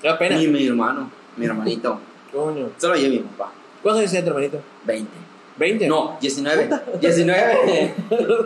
[0.00, 0.40] Qué da pena.
[0.40, 1.98] Y mi hermano, mi hermanito,
[2.32, 2.70] Coño.
[2.78, 4.60] solo yo y mi papá, ¿Cuántos años tiene tu hermanito?
[4.86, 5.10] 20.
[5.58, 5.88] ¿20?
[5.88, 6.70] No, 19.
[7.00, 7.94] 19.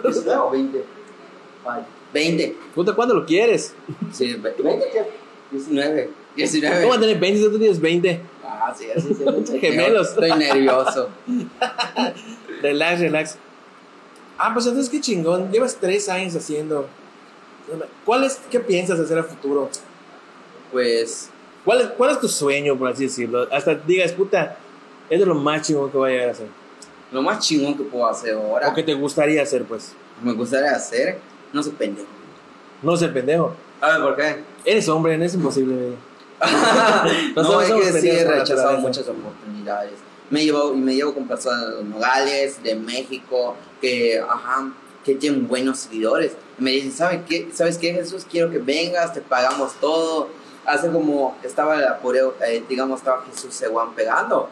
[0.02, 0.84] 19 o 20.
[1.68, 2.56] Ay, 20.
[2.74, 3.74] Puta, ¿cuándo lo quieres?
[4.12, 4.62] Sí, 20.
[4.92, 5.04] ¿qué?
[5.50, 6.10] 19.
[6.36, 6.76] 19.
[6.76, 8.20] ¿Cómo vas a tener 20 si tú tienes 20?
[8.44, 9.58] Ah, sí, así sí.
[9.58, 10.08] Gemelos.
[10.10, 11.08] Estoy nervioso.
[12.62, 13.36] Relax, relax.
[14.36, 15.50] Ah, pues entonces qué chingón.
[15.52, 16.88] Llevas tres años haciendo.
[18.04, 19.68] ¿Cuál es, qué piensas hacer a futuro?
[20.72, 21.30] Pues,
[21.64, 23.46] ¿Cuál es, ¿Cuál es tu sueño, por así decirlo?
[23.52, 24.56] Hasta digas, puta,
[25.10, 26.46] es de lo más chingón que voy a llegar a hacer.
[27.12, 29.92] lo más chingón que puedo hacer ahora, O que te gustaría hacer, pues.
[30.22, 31.18] me gustaría hacer,
[31.52, 32.08] no sé, pendejo.
[32.82, 33.54] No ser pendejo.
[33.80, 34.44] A ver, ¿por qué?
[34.64, 35.94] Eres hombre, no es imposible.
[37.36, 39.94] no, es que sí he rechazado muchas oportunidades.
[40.30, 44.70] Me llevo, y me llevo con personas de los Nogales, de México, que, ajá,
[45.04, 46.32] que tienen buenos seguidores.
[46.58, 47.48] Y me dicen, ¿sabes qué?
[47.52, 48.26] ¿Sabes qué, Jesús?
[48.30, 50.28] Quiero que vengas, te pagamos todo.
[50.66, 54.50] Hace como estaba, la, pureo- eh, digamos, estaba Jesús Seguán pegando.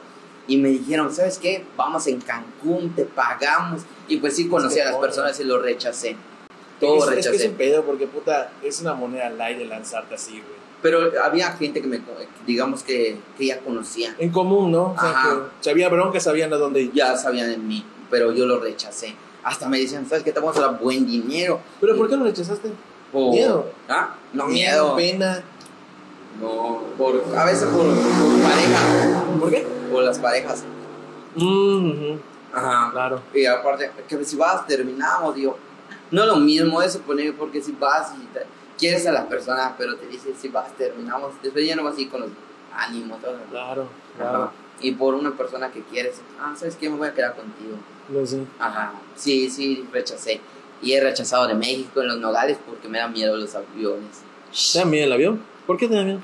[0.49, 1.65] Y me dijeron, ¿sabes qué?
[1.77, 3.83] Vamos en Cancún, te pagamos.
[4.09, 6.17] Y pues sí conocí a las personas y lo rechacé.
[6.81, 7.37] Todo es, es que rechacé.
[7.37, 10.57] es un pedo porque, puta, es una moneda al aire lanzarte así, güey.
[10.83, 12.01] Pero había gente que me,
[12.47, 14.15] digamos que, que ya conocía.
[14.19, 14.93] En común, ¿no?
[14.93, 15.31] O sea, Ajá.
[15.35, 16.93] que si había bronca, sabían a dónde ir.
[16.93, 19.15] ya sabían de mí, pero yo lo rechacé.
[19.43, 20.33] Hasta me decían, ¿sabes qué?
[20.33, 21.61] Te vamos a dar buen dinero.
[21.81, 22.71] ¿Pero por qué lo rechazaste?
[23.13, 23.71] Por- Miedo.
[23.89, 24.15] ¿Ah?
[24.33, 24.95] No, miedo.
[24.97, 25.43] Pena.
[26.41, 29.67] No, por, a veces por, por pareja, ¿Por qué?
[29.91, 30.65] por las parejas.
[31.37, 32.17] Mm,
[32.53, 32.91] Ajá.
[32.93, 33.23] Claro.
[33.33, 35.57] Y aparte, que si vas, terminamos, digo.
[36.11, 38.27] No lo mismo eso poner, porque si vas y
[38.79, 41.33] quieres a las personas, pero te dice si vas, terminamos.
[41.43, 42.31] Después ya no vas a ir con los
[42.75, 43.21] ánimos.
[43.21, 43.37] todo.
[43.51, 43.89] Claro,
[44.19, 44.29] Ajá.
[44.31, 44.51] claro.
[44.81, 46.91] Y por una persona que quieres, ah, ¿sabes qué?
[46.91, 47.77] Me voy a quedar contigo.
[48.13, 48.43] Lo sé.
[48.59, 50.41] Ajá, sí, sí, rechacé.
[50.83, 54.21] Y he rechazado de México en los nogales porque me da miedo los aviones.
[54.73, 55.43] ¿Te da miedo el avión?
[55.67, 56.21] ¿Por qué te da miedo?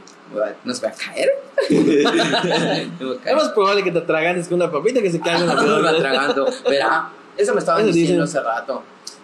[0.64, 1.30] ¿Nos va a caer?
[1.70, 5.56] Me Es más probable que te atragantes con una papita que se caiga en el
[5.56, 5.84] Me avión.
[5.84, 6.46] va atragando.
[6.68, 8.40] Verá, eso me estaban diciendo dicen.
[8.40, 8.82] hace rato.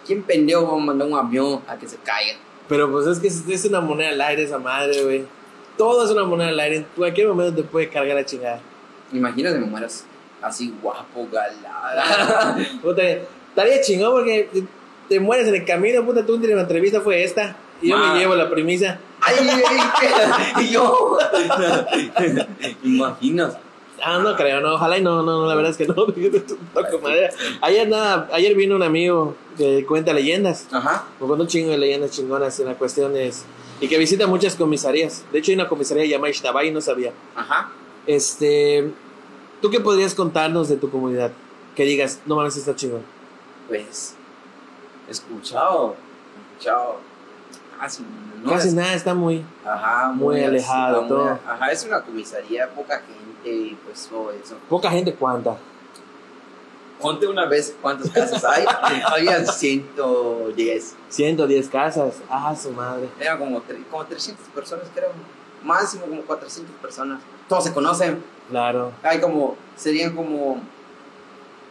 [0.09, 2.33] ¿Quién pendejo va a mandar un avión a que se caiga?
[2.67, 5.23] Pero pues es que es, una moneda al aire esa madre, güey.
[5.77, 6.77] Todo es una moneda al aire.
[6.77, 8.59] En cualquier momento te puede cargar la chingada.
[9.13, 10.05] Imagínate me mueras
[10.41, 12.57] así guapo, galada.
[12.81, 14.63] Puta, estaría chingón porque te,
[15.09, 17.55] te mueres en el camino, puta, tu última entrevista fue esta.
[17.79, 18.97] Y yo me llevo la premisa.
[19.21, 21.19] ¡Ay, ay, y yo!
[22.83, 23.57] ¿Imaginas?
[24.03, 25.93] Ah, no creo, no, ojalá y no, no, no, la verdad es que no,
[26.73, 27.33] toco madera.
[27.61, 31.05] Ayer nada, ayer vino un amigo que cuenta leyendas, Ajá.
[31.19, 33.45] me un chingo de leyendas chingonas en las cuestiones
[33.81, 35.23] y que visita muchas comisarías.
[35.31, 37.11] De hecho, hay una comisaría llamada Ixtabay, no sabía.
[37.35, 37.71] Ajá.
[38.07, 38.91] Este,
[39.61, 41.31] ¿tú qué podrías contarnos de tu comunidad?
[41.75, 43.03] Que digas, no mames, está chingón.
[43.67, 44.15] Pues,
[45.09, 45.95] escuchado,
[46.53, 47.09] escuchado.
[47.87, 48.03] Sí,
[48.43, 49.45] No haces nada, está muy...
[49.65, 51.39] Ajá, muy alejado, todo.
[51.47, 54.55] Ajá, es una comisaría, poca gente y pues todo eso.
[54.69, 55.57] Poca gente cuánta.
[56.99, 58.65] Conté una vez cuántas casas hay.
[59.05, 60.95] Había 110.
[61.07, 62.15] 110 casas.
[62.29, 63.07] Ah, su madre.
[63.19, 65.11] Eran como, como 300 personas, creo.
[65.63, 67.21] Máximo como 400 personas.
[67.47, 68.21] Todos se conocen.
[68.49, 68.91] Claro.
[69.03, 70.59] Hay como, serían como,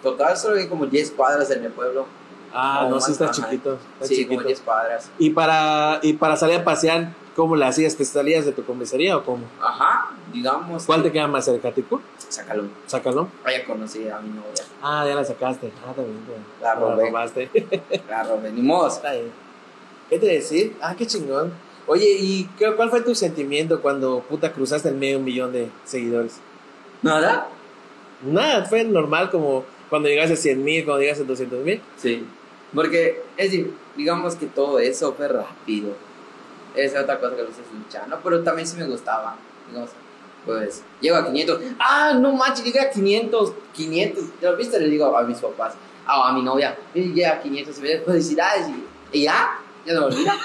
[0.03, 2.07] total solo hay como 10 cuadras en el pueblo.
[2.53, 3.79] Ah, no, sí está chiquito.
[3.95, 4.37] Está sí, chiquito.
[4.37, 5.11] como 10 cuadras.
[5.19, 7.97] Y para, y para salir a pasear, ¿cómo la hacías?
[7.97, 9.45] ¿Te salías de tu comisaría o cómo?
[9.61, 10.85] Ajá, digamos.
[10.87, 12.01] ¿Cuál te que- queda más cerca, Tico?
[12.29, 12.65] Sácalo.
[12.87, 13.29] Sácalo.
[13.45, 14.65] Vaya conocí a mi novia.
[14.83, 15.73] Ah, ya la sacaste.
[15.87, 16.19] Ah, también.
[16.61, 16.65] ya.
[16.65, 17.07] La robé.
[17.07, 17.51] robaste.
[18.07, 18.97] Claro, venimos.
[18.97, 19.31] Está bien.
[20.11, 20.77] ¿Qué te decir?
[20.81, 21.53] Ah, qué chingón.
[21.87, 26.39] Oye, ¿y qué- cuál fue tu sentimiento cuando puta cruzaste el medio millón de seguidores?
[27.03, 27.49] ¿Nada?
[28.23, 31.81] Nada, fue normal como cuando llegaste a 100 mil, cuando llegaste a 200 mil.
[31.97, 32.27] Sí.
[32.75, 35.95] Porque es decir, digamos que todo eso fue rápido.
[36.75, 39.37] Esa es otra cosa que lo estoy luchando, pero también sí me gustaba.
[39.69, 39.91] Digamos,
[40.49, 41.61] pues, llego a 500.
[41.79, 43.53] Ah, no manches, llegué a 500.
[43.75, 44.25] 500.
[44.43, 44.81] ¿Ya lo viste?
[44.81, 45.75] Le digo a mis papás,
[46.07, 47.79] a, a mi novia, "Eh, llegué a 500.
[47.79, 48.67] Y felicidades.
[49.13, 50.35] Y, y ya, ya no olvida.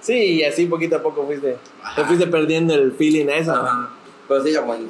[0.00, 1.56] Sí, y así poquito a poco fuiste,
[1.96, 3.52] te fuiste perdiendo el feeling a eso.
[3.52, 3.88] Ajá.
[4.28, 4.84] Pero sí, ya bueno.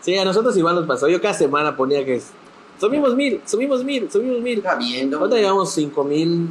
[0.00, 1.06] Sí, a nosotros igual nos pasó.
[1.06, 2.20] Yo cada semana ponía que
[2.80, 4.58] subimos mil, subimos mil, subimos mil.
[4.58, 4.72] Está.
[4.72, 6.48] Ahorita llevamos cinco mil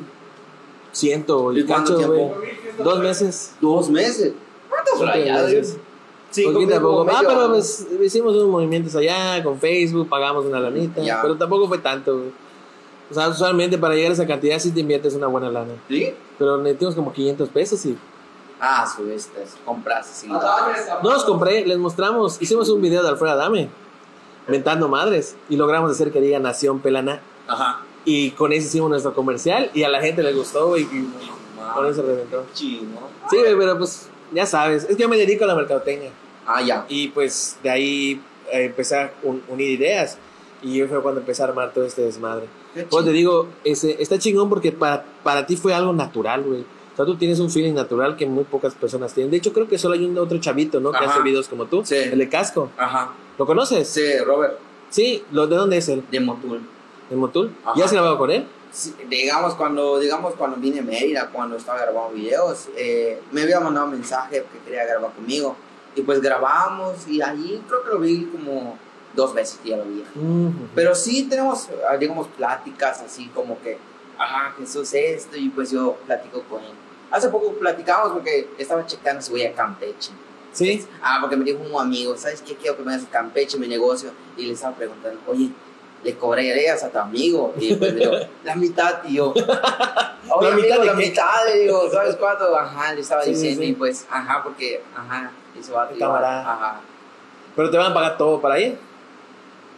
[0.94, 2.20] ciento y ¿Y cuánto cacho, güey.
[2.20, 2.84] tiempo?
[2.86, 3.54] Dos meses.
[3.60, 4.34] Dos meses.
[4.70, 5.78] ¿Cuántos Dos rayados?
[6.36, 7.08] Cinco Poquito a poco.
[7.10, 11.02] Ah, pero pues hicimos unos movimientos allá con Facebook, pagamos una lanita.
[11.02, 11.22] Ya.
[11.22, 12.32] Pero tampoco fue tanto, güey.
[13.10, 15.74] O sea, usualmente para llegar a esa cantidad sí te inviertes una buena lana.
[15.88, 16.14] ¿Sí?
[16.38, 17.98] Pero necesitamos como 500 pesos y...
[18.60, 20.14] Ah, subiste, compraste.
[20.14, 20.28] Sí.
[20.28, 22.42] No los compré, les mostramos.
[22.42, 23.70] Hicimos un video de Alfredo Adame,
[24.48, 25.38] mentando madres.
[25.50, 27.22] Y logramos hacer que diga Nación Pelana.
[27.48, 27.82] Ajá.
[28.04, 30.84] Y con eso hicimos nuestro comercial y a la gente le gustó, güey.
[30.84, 31.10] Y
[31.74, 32.46] con eso reventó.
[32.54, 33.00] Chino.
[33.30, 34.84] Sí, pero pues ya sabes.
[34.84, 36.12] Es que yo me dedico a la mercadotecnia.
[36.48, 36.86] Ah, ya.
[36.90, 40.18] Y pues de ahí eh, empecé a un- unir ideas.
[40.62, 42.46] Y fue cuando empecé a armar todo este desmadre.
[42.90, 46.62] Pues te digo, ese, está chingón porque para, para ti fue algo natural, güey.
[46.62, 49.30] O sea, tú tienes un feeling natural que muy pocas personas tienen.
[49.32, 50.92] De hecho, creo que solo hay un otro chavito, ¿no?
[50.92, 51.12] Que Ajá.
[51.16, 51.84] hace videos como tú.
[51.86, 51.96] Sí.
[51.96, 52.70] El de casco.
[52.78, 53.12] Ajá.
[53.38, 53.88] ¿Lo conoces?
[53.90, 54.58] Sí, Robert,
[54.90, 55.24] Sí.
[55.32, 56.04] ¿Lo, ¿De dónde es él?
[56.10, 56.62] de Motul.
[57.10, 57.54] ¿De Motul?
[57.66, 57.74] Ajá.
[57.78, 58.46] ¿Ya has grabado con él?
[58.72, 63.60] Sí, digamos, cuando, digamos, cuando vine a Mérida, cuando estaba grabando videos, eh, me había
[63.60, 65.56] mandado un mensaje que quería grabar conmigo.
[65.96, 68.78] Y pues grabamos y ahí creo que lo vi como
[69.14, 70.04] dos veces que ya lo vi.
[70.16, 70.54] Ujú.
[70.76, 73.78] Pero sí tenemos, ah, digamos, pláticas así como que,
[74.18, 76.72] ajá, Jesús esto, y pues yo platico con él.
[77.12, 80.12] Hace poco platicamos porque estaba checando si voy a Campeche.
[80.52, 80.86] Sí.
[81.02, 82.56] Ah, porque me dijo un amigo, ¿sabes qué?
[82.56, 84.12] Quiero que me hagas a Campeche, mi negocio.
[84.38, 85.50] Y le estaba preguntando, oye,
[86.04, 87.54] ¿le cobrarías a tu amigo?
[87.58, 89.34] Y pues me dijo, la mitad, yo.
[90.28, 91.10] Oye, ¿La mitad amigo, de la qué?
[91.10, 92.58] mitad, le digo, ¿sabes cuánto?
[92.58, 93.68] Ajá, le estaba sí, diciendo, sí.
[93.68, 96.54] y pues, ajá, porque, ajá, eso va a Camarada.
[96.54, 96.82] Ajá,
[97.56, 98.78] ¿Pero te van a pagar todo para ir?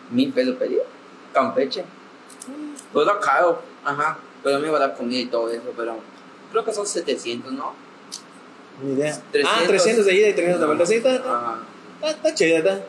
[0.09, 0.83] mil pesos pedido.
[1.33, 1.83] Campeche.
[2.93, 5.97] Pues lo caro, ajá, pero me va a dar comida y todo eso, pero
[6.51, 7.73] creo que son 700, ¿no?
[8.81, 9.21] Ni idea.
[9.31, 9.63] 300.
[9.63, 10.85] Ah, 300 de ida y 300 de vuelta.
[10.85, 11.59] Sí, está, está, Ajá.
[11.95, 12.81] está, está chido, está.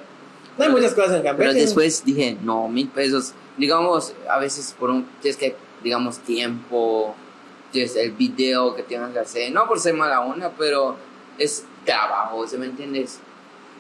[0.56, 1.50] No hay muchas cosas en Campeche.
[1.50, 3.32] Pero después dije, no, mil pesos.
[3.56, 7.14] Digamos, a veces por un, tienes que, digamos, tiempo,
[7.72, 9.52] tienes el video que tienes que hacer.
[9.52, 10.96] No por ser mala onda, pero
[11.38, 13.18] es trabajo, ¿se me entiendes?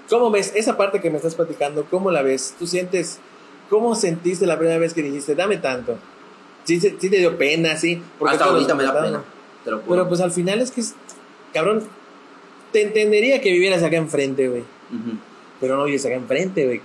[0.08, 1.84] ¿Cómo ves esa parte que me estás platicando?
[1.90, 2.54] ¿Cómo la ves?
[2.58, 3.18] ¿Tú sientes,
[3.68, 5.98] cómo sentiste la primera vez que dijiste, dame tanto?
[6.64, 8.02] Sí, sí sí te dio pena, sí.
[8.18, 9.22] porque Hasta ahorita me da pena.
[9.64, 9.88] Te lo juro.
[9.90, 10.94] Pero pues al final es que, es,
[11.52, 11.82] cabrón,
[12.72, 14.64] te entendería que vivieras acá enfrente, güey.
[15.60, 16.80] Pero no vives acá enfrente, güey.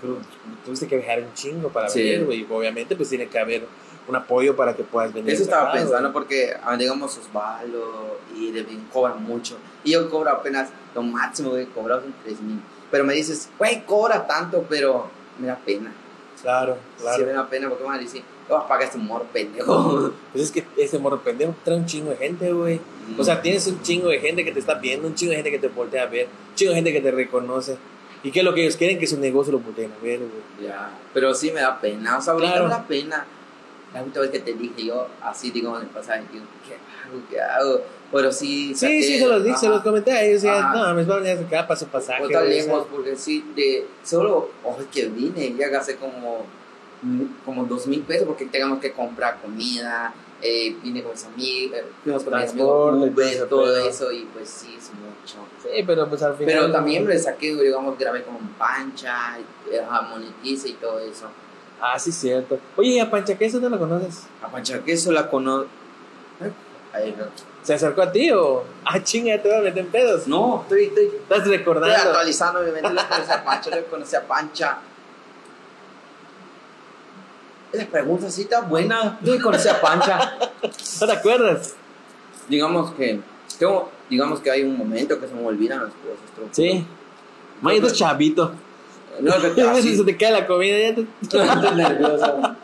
[0.65, 2.01] Tuviste que viajar un chingo para Sí.
[2.01, 2.45] venir, güey.
[2.49, 3.65] Obviamente, pues tiene que haber
[4.07, 5.33] un apoyo para que puedas venir.
[5.33, 6.13] Eso estaba pensando güey.
[6.13, 9.57] porque, ah, digamos, Osvaldo y Devin cobran mucho.
[9.83, 12.59] Y yo cobro apenas lo máximo que he cobrado son 3 mil.
[12.91, 15.07] Pero me dices, güey, cobra tanto, pero
[15.39, 15.91] me da pena.
[16.41, 17.17] Claro, claro.
[17.17, 19.25] Sí, me da pena porque me van a decir, te vas a pagar este morro
[19.31, 20.11] pendejo.
[20.33, 22.81] Pues es que ese morro pendejo trae un chingo de gente, güey.
[23.17, 25.51] O sea, tienes un chingo de gente que te está viendo, un chingo de gente
[25.51, 27.77] que te voltea a ver, un chingo de gente que te reconoce.
[28.23, 28.97] ¿Y qué es lo que ellos quieren?
[28.99, 30.67] Que su negocio lo volteen a ver, güey.
[30.69, 32.65] Ya, pero sí me da pena, o sea, ahorita Claro.
[32.67, 33.25] me da pena.
[33.93, 37.21] La última vez que te dije yo, así digo en el pasaje, digo, ¿qué hago?
[37.29, 37.81] ¿Qué hago?
[38.11, 40.45] Pero sí, Sí, sí, se los dije, se los comenté ellos.
[40.45, 40.73] Ajá.
[40.73, 42.19] no, me van a sacar para su pasaje.
[42.19, 42.73] Pues está güey, o sea.
[42.73, 46.45] lejos, porque sí, de solo hoy que vine, ya gasté como,
[47.45, 51.85] como dos mil pesos porque tengamos que comprar comida, eh, vine con mis amigos, eh,
[52.03, 55.37] fuimos con mis amigos, todo eso, y pues sí, es mucho.
[55.63, 56.53] Sí, pero pues al final.
[56.53, 59.37] Pero también le saqué, digamos, grabé con Pancha,
[60.09, 61.29] monetice y todo eso.
[61.85, 62.57] Ah, sí, cierto.
[62.77, 64.23] Oye, ¿y a Pancha Queso no la conoces?
[64.41, 65.67] A Pancha Queso la conozco.
[67.61, 68.63] ¿Se acercó a ti o.?
[68.85, 70.25] Ah, chinga, te voy a meter en pedos.
[70.25, 71.93] No, estoy, estoy, Estás estoy recordando.
[71.93, 72.89] actualizando, obviamente.
[72.89, 74.77] Le conocí a Pancha, le conocí a Pancha.
[77.73, 79.19] Esa pregunta sí está buena.
[79.21, 80.37] Yo conocí a Pancha.
[81.01, 81.75] ¿No te acuerdas?
[82.47, 83.19] digamos que,
[83.59, 86.35] tengo, digamos que hay un momento que se me olvidan las cosas.
[86.35, 86.53] tronco.
[86.53, 86.85] Sí.
[87.61, 88.53] May, eres chavito.
[89.19, 91.05] No, es que A veces así- se te cae la comida ya te...
[91.21, 92.55] Estoy nervioso.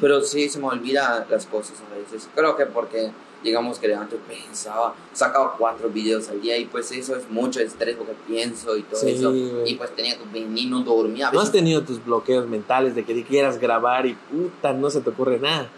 [0.00, 2.28] Pero sí, se me olvidan las cosas a veces.
[2.34, 3.10] Creo que porque,
[3.42, 7.96] digamos que antes pensaba, sacaba cuatro videos al día y pues eso es mucho estrés
[7.96, 9.30] porque pienso y todo Sí, eso.
[9.30, 9.70] güey.
[9.72, 11.30] Y pues tenía que venir, no dormía.
[11.32, 15.10] ¿No has tenido tus bloqueos mentales de que quieras grabar y puta, no se te
[15.10, 15.68] ocurre nada?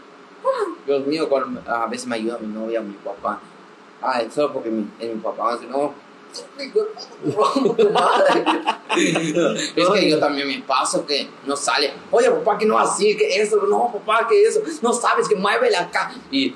[0.86, 3.40] Dios mío, cuando a veces me ayuda mi novia, mi papá.
[4.02, 5.92] Ay, solo porque mi, es mi papá, no.
[9.76, 11.92] Es que yo también me paso que no sale.
[12.10, 15.76] Oye, papá, que no así, que eso, no, papá, que eso, no sabes que muévele
[15.76, 16.12] acá.
[16.30, 16.54] Y,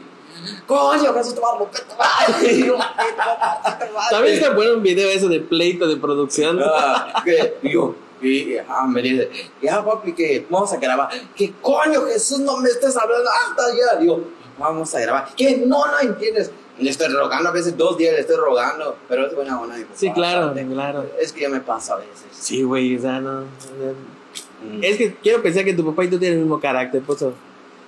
[0.67, 2.53] coño, que eso te va a romper tu madre.
[2.53, 5.97] Y yo, "Papá, te va a- También está bueno un video eso de pleito de
[5.97, 6.61] producción.
[6.63, 9.31] Ah, que y yo, y ah, me dice,
[9.63, 11.09] ya papi, que vamos a grabar.
[11.37, 14.01] ¿Qué coño, Jesús, no me estés hablando hasta allá?
[14.01, 14.25] Digo,
[14.59, 15.29] vamos a grabar.
[15.37, 16.51] Que no, no entiendes.
[16.79, 19.95] Le estoy rogando a veces dos días, le estoy rogando, pero es buena mi papá,
[19.95, 20.67] Sí, claro, ¿sabes?
[20.67, 21.07] claro.
[21.21, 22.25] Es que ya me pasa a veces.
[22.33, 23.41] Sí, güey, o sea, no.
[23.43, 23.47] no.
[23.47, 24.83] Mm.
[24.83, 27.33] Es que quiero pensar que tu papá y tú tienen el mismo carácter, pues eso.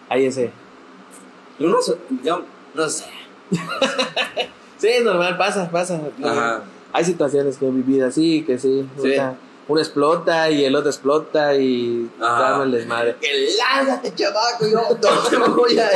[0.09, 0.53] Ahí ese.
[1.59, 2.43] Yo no sé, yo
[2.75, 3.05] no sé.
[4.79, 5.99] Sí, es normal, pasa, pasa.
[6.23, 6.63] Ajá.
[6.93, 8.87] Hay situaciones que he vivido así, que sí.
[8.99, 9.15] o Sí.
[9.15, 9.35] sea,
[9.69, 13.17] uno explota y el otro explota y dame el desmadre.
[13.19, 15.91] Que lárgate, chavaco, yo no voy a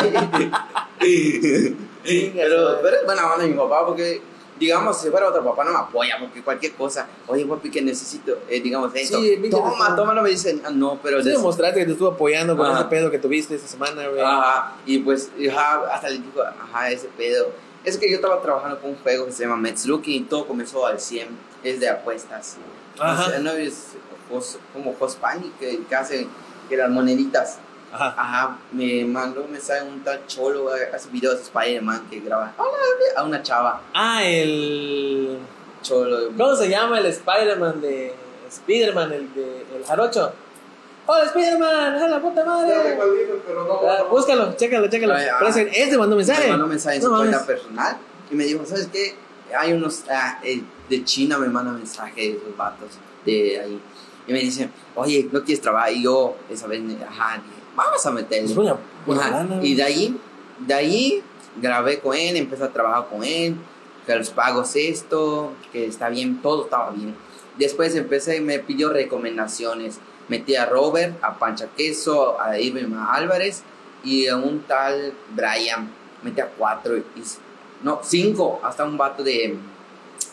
[1.03, 1.77] ir.
[2.03, 4.23] pero, pero es buena onda mi papá porque,
[4.59, 8.39] digamos, si fuera otro papá no me apoya porque cualquier cosa, oye, papi, que necesito,
[8.49, 11.23] eh, digamos, esto, Sí, toma, toma, no me dicen, ah, no, pero...
[11.23, 12.81] Sí, demostraste que te estuvo apoyando con Ajá.
[12.81, 14.21] ese pedo que tuviste esa semana, güey.
[14.21, 17.49] Ajá, y pues, ajá, hasta le digo, ajá, ese pedo.
[17.85, 20.87] Es que yo estaba trabajando con un juego que se llama Metsluki y todo comenzó
[20.87, 21.29] al 100,
[21.65, 22.57] es de apuestas.
[22.99, 23.27] Ajá.
[23.27, 23.95] O sea, no es
[24.73, 26.27] como Jospani que, que hace
[26.69, 27.59] que las moneditas.
[27.93, 28.15] Ajá.
[28.17, 32.71] Ajá, me mandó un mensaje un tal cholo, hace videos de Spider-Man que graba hola,
[33.17, 35.39] a una chava, Ah, el.
[35.83, 36.29] cholo.
[36.37, 38.15] ¿Cómo se llama el Spider-Man de.
[38.49, 39.67] Spider-Man, el de.
[39.77, 40.33] El jarocho?
[41.07, 41.95] ¡Hola, Spider-Man!
[41.97, 42.97] ¡A la puta madre!
[43.47, 43.81] pero no.
[43.89, 44.09] Ah, no.
[44.11, 45.15] búscalo, chécalo, chécalo.
[45.15, 45.41] Ay, ah.
[45.73, 46.45] Este mandó mensaje.
[46.45, 47.47] Me mandó mensaje en No su cuenta mames.
[47.57, 47.97] personal
[48.31, 49.17] y me dijo, ¿sabes qué?
[49.59, 52.91] Hay unos ah, eh, de China me mandan mensaje de esos vatos
[53.27, 53.81] de ahí.
[54.29, 55.93] Y me dicen, oye, ¿no quieres trabajar?
[55.93, 58.55] Y yo, esa vez, ajá, dije, vamos a meterle.
[58.55, 60.21] Buena, buena Y de ahí,
[60.67, 61.23] de ahí
[61.61, 63.57] grabé con él, empecé a trabajar con él,
[64.07, 67.15] que los pagos esto, que está bien, todo estaba bien.
[67.59, 69.99] Después empecé, me pidió recomendaciones.
[70.29, 73.65] Metí a Robert, a Pancha Queso, a Irving Álvarez
[74.05, 75.91] y a un tal Brian.
[76.23, 77.05] Metí a cuatro, y,
[77.83, 79.57] no, cinco, hasta un vato de...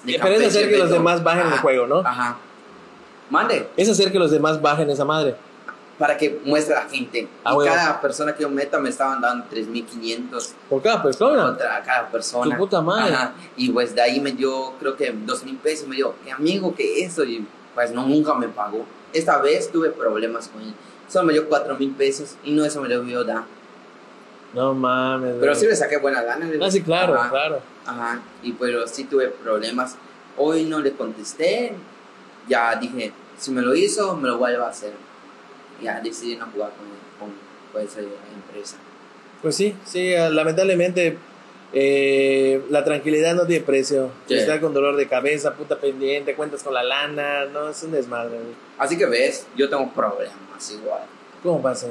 [0.03, 1.99] de Pero es hacer que los demás bajen el juego, ¿no?
[1.99, 2.37] Ajá.
[3.29, 5.35] Mande Es hacer que los demás bajen esa madre.
[5.97, 7.27] Para que muestre a la gente.
[7.43, 11.43] Ah, y cada persona que yo meta me estaban dando 3.500 Por cada persona.
[11.43, 12.51] contra cada persona.
[12.55, 13.13] Tu puta madre.
[13.13, 13.33] Ajá.
[13.55, 15.87] Y pues de ahí me dio, creo que dos mil pesos.
[15.87, 17.23] Me dio, qué amigo, que eso.
[17.23, 18.85] Y pues no, nunca me pagó.
[19.13, 20.73] Esta vez tuve problemas con él.
[21.07, 23.43] Solo me dio cuatro mil pesos y no eso me lo dio dar.
[24.53, 25.35] No mames.
[25.39, 26.49] Pero sí le saqué buena gana.
[26.61, 27.29] Ah, sí, claro, Ajá.
[27.29, 27.59] claro.
[27.85, 28.21] Ajá.
[28.43, 29.95] Y pero sí tuve problemas.
[30.37, 31.73] Hoy no le contesté.
[32.47, 34.93] Ya dije, si me lo hizo, me lo vuelvo a hacer.
[35.81, 36.87] Ya decidí no jugar con,
[37.19, 37.35] con,
[37.71, 38.77] con esa empresa.
[39.41, 41.17] Pues sí, sí, ah, lamentablemente
[41.73, 44.11] eh, la tranquilidad no tiene precio.
[44.27, 44.35] Sí.
[44.35, 48.37] Estar con dolor de cabeza, puta pendiente, cuentas con la lana, no, es un desmadre.
[48.37, 48.55] güey.
[48.77, 51.03] Así que ves, yo tengo problemas igual.
[51.43, 51.87] ¿Cómo pasa?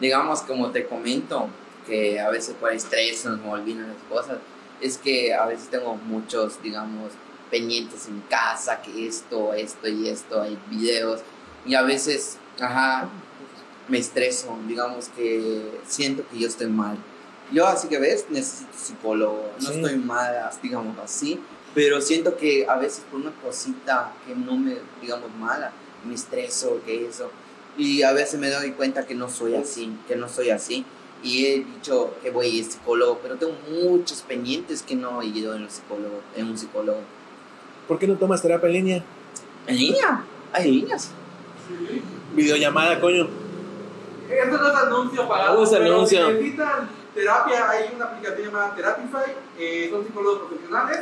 [0.00, 1.48] digamos, como te comento,
[1.86, 4.38] que a veces por estrés me olvidan las cosas,
[4.80, 7.12] es que a veces tengo muchos, digamos,
[7.50, 11.20] pendientes en casa, que esto, esto y esto, hay videos,
[11.64, 13.08] y a veces, ajá,
[13.88, 16.96] me estreso, digamos que siento que yo estoy mal.
[17.52, 19.76] Yo, así que ves, necesito psicólogo, no Sí.
[19.76, 21.38] estoy mal, digamos así,
[21.74, 25.72] pero siento que a veces por una cosita que no me, digamos, mala,
[26.06, 27.30] me estreso, que eso,
[27.76, 30.84] y a veces me doy cuenta que no soy así, que no soy así.
[31.22, 35.26] Y he dicho que voy a ir psicólogo, pero tengo muchos pendientes que no he
[35.26, 37.00] ido en, los psicólogo, en un psicólogo.
[37.88, 39.04] ¿Por qué no tomas terapia en línea?
[39.66, 40.24] ¿En línea?
[40.52, 41.10] ¿Hay líneas?
[42.34, 43.43] Videollamada, coño.
[44.30, 45.56] Esto no es anuncio pagado.
[45.58, 46.26] No es anuncio.
[46.26, 51.00] si necesitan terapia, hay una aplicación llamada Therapify, eh, son psicólogos profesionales,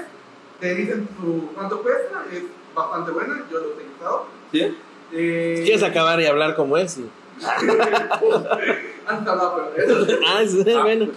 [0.60, 2.42] te dicen su, cuánto cuesta, es
[2.74, 4.26] bastante buena, yo lo he utilizado.
[4.52, 4.76] ¿Sí?
[5.12, 6.98] Eh, ¿Quieres acabar y hablar como es?
[9.06, 10.18] Antes hablaba, pero eso.
[10.26, 11.08] Ah, sí, bueno.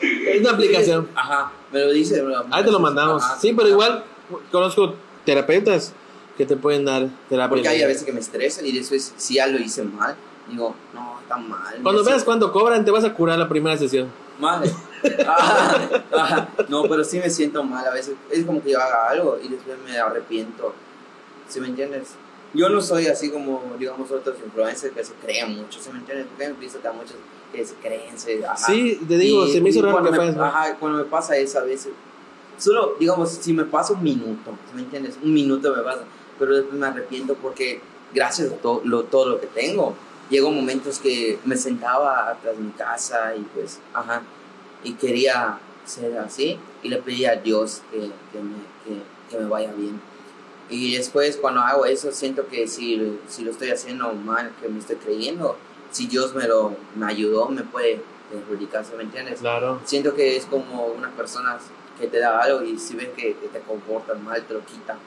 [0.00, 1.08] Es una aplicación.
[1.14, 2.24] Ajá, me lo dice.
[2.50, 3.22] Ahí te lo mandamos.
[3.22, 3.38] Ajá.
[3.38, 4.04] Sí, pero igual
[4.50, 4.94] conozco
[5.24, 5.92] terapeutas
[6.36, 7.48] que te pueden dar terapia.
[7.50, 10.16] Porque hay a veces que me estresan y después, si ya lo hice mal,
[10.50, 11.76] digo, no, está mal.
[11.82, 14.08] Cuando veas cuánto cobran, te vas a curar la primera sesión.
[14.38, 14.62] Mal.
[15.26, 16.48] Ajá, ajá.
[16.68, 18.14] No, pero sí me siento mal a veces.
[18.30, 20.74] Es como que yo haga algo y después me arrepiento.
[21.48, 22.10] ¿Sí me entiendes?
[22.54, 25.80] Yo no soy así como, digamos, otros influencers que se creen mucho.
[25.80, 26.26] ¿Sí me entiendes?
[26.28, 27.16] Porque he visto que hay muchos
[27.52, 28.18] que se creen.
[28.18, 28.56] Se, ajá.
[28.56, 30.40] Sí, te digo, Y- se me hizo raro cuando que me-.
[30.40, 31.92] Ajá, cuando me pasa eso a veces.
[32.56, 35.16] Solo, digamos, si me pasa un minuto, ¿sí ¿me entiendes?
[35.22, 36.02] Un minuto me pasa.
[36.38, 37.80] Pero después me arrepiento porque
[38.14, 39.94] gracias a lo, todo lo que tengo,
[40.30, 44.22] llegó momentos que me sentaba atrás de mi casa y pues, ajá,
[44.84, 49.48] y quería ser así y le pedía a Dios que, que, me, que, que me
[49.48, 50.00] vaya bien.
[50.70, 54.78] Y después cuando hago eso siento que si, si lo estoy haciendo mal, que me
[54.78, 55.56] estoy creyendo,
[55.90, 59.40] si Dios me lo me ayudó, me puede perjudicar, ¿sí ¿me entiendes?
[59.40, 59.80] Claro.
[59.84, 61.62] Siento que es como unas personas
[61.98, 64.98] que te da algo y si ven que, que te comportan mal, te lo quitan.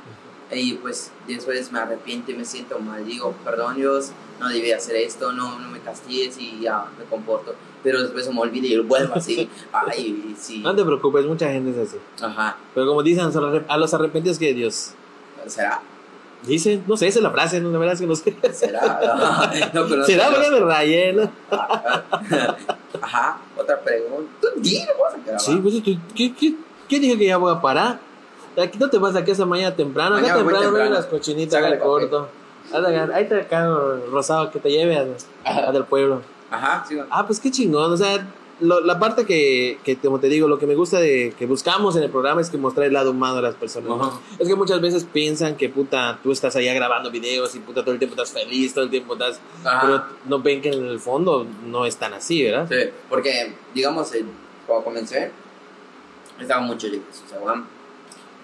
[0.54, 3.06] Y pues después me arrepiento y me siento mal.
[3.06, 7.56] Digo, perdón Dios, no debí hacer esto, no, no me castigues y ya me comporto.
[7.84, 9.50] Pero después se me olvida y vuelvo así.
[9.72, 10.60] Ay, sí.
[10.60, 11.98] No te preocupes, mucha gente es así.
[12.22, 12.58] Ajá.
[12.76, 13.26] Pero como dicen,
[13.68, 14.92] a los arrepentidos que Dios.
[15.48, 15.82] ¿Será?
[16.46, 18.36] Dicen, no sé, esa es la frase, no, la verdad es que no sé.
[18.52, 19.52] ¿Será?
[19.74, 21.32] No, pero Será porque me rayé, ¿no?
[23.02, 24.32] Ajá, otra pregunta.
[24.42, 25.40] Tú a grabar.
[25.40, 26.56] Sí, pues, ¿tú- ¿qué, qué,
[26.90, 28.00] qué dije que ya voy a parar?
[28.58, 30.96] Aquí no te vas aquí esa mañana temprano, Mañana temprano, ven temprano.
[30.96, 32.28] las cochinitas al corto.
[33.14, 33.68] Ahí te acá
[34.12, 35.06] rosado que te lleve a,
[35.68, 36.22] a del pueblo.
[36.50, 36.98] Ajá, sí.
[37.10, 38.28] Ah, pues qué chingón, o sea,
[38.60, 41.96] lo- la parte que, que, como te digo, lo que me gusta de que buscamos
[41.96, 43.90] en el programa es que mostrar el lado humano de las personas.
[43.90, 44.22] ¿no?
[44.38, 47.94] Es que muchas veces piensan que puta, tú estás allá grabando videos y puta todo
[47.94, 49.40] el tiempo estás feliz, todo el tiempo estás...
[49.66, 49.82] Ajá.
[49.82, 52.68] Pero no ven que en el fondo no es tan así, ¿verdad?
[52.70, 54.24] Sí, porque, digamos, eh,
[54.68, 55.32] cuando comencé,
[56.40, 57.66] estaba mucho en Instagram.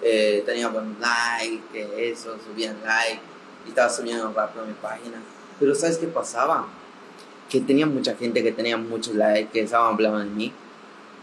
[0.01, 3.19] Eh, tenía buenos likes, que eso, subían like,
[3.65, 5.17] y estaba subiendo rápido mi página.
[5.59, 6.67] Pero ¿sabes qué pasaba?
[7.49, 10.53] Que tenía mucha gente que tenía muchos likes, que estaban hablando de mí.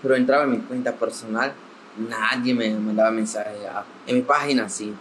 [0.03, 1.53] Pero entraba en mi cuenta personal,
[1.97, 4.93] nadie me mandaba mensaje a- en mi página, sí.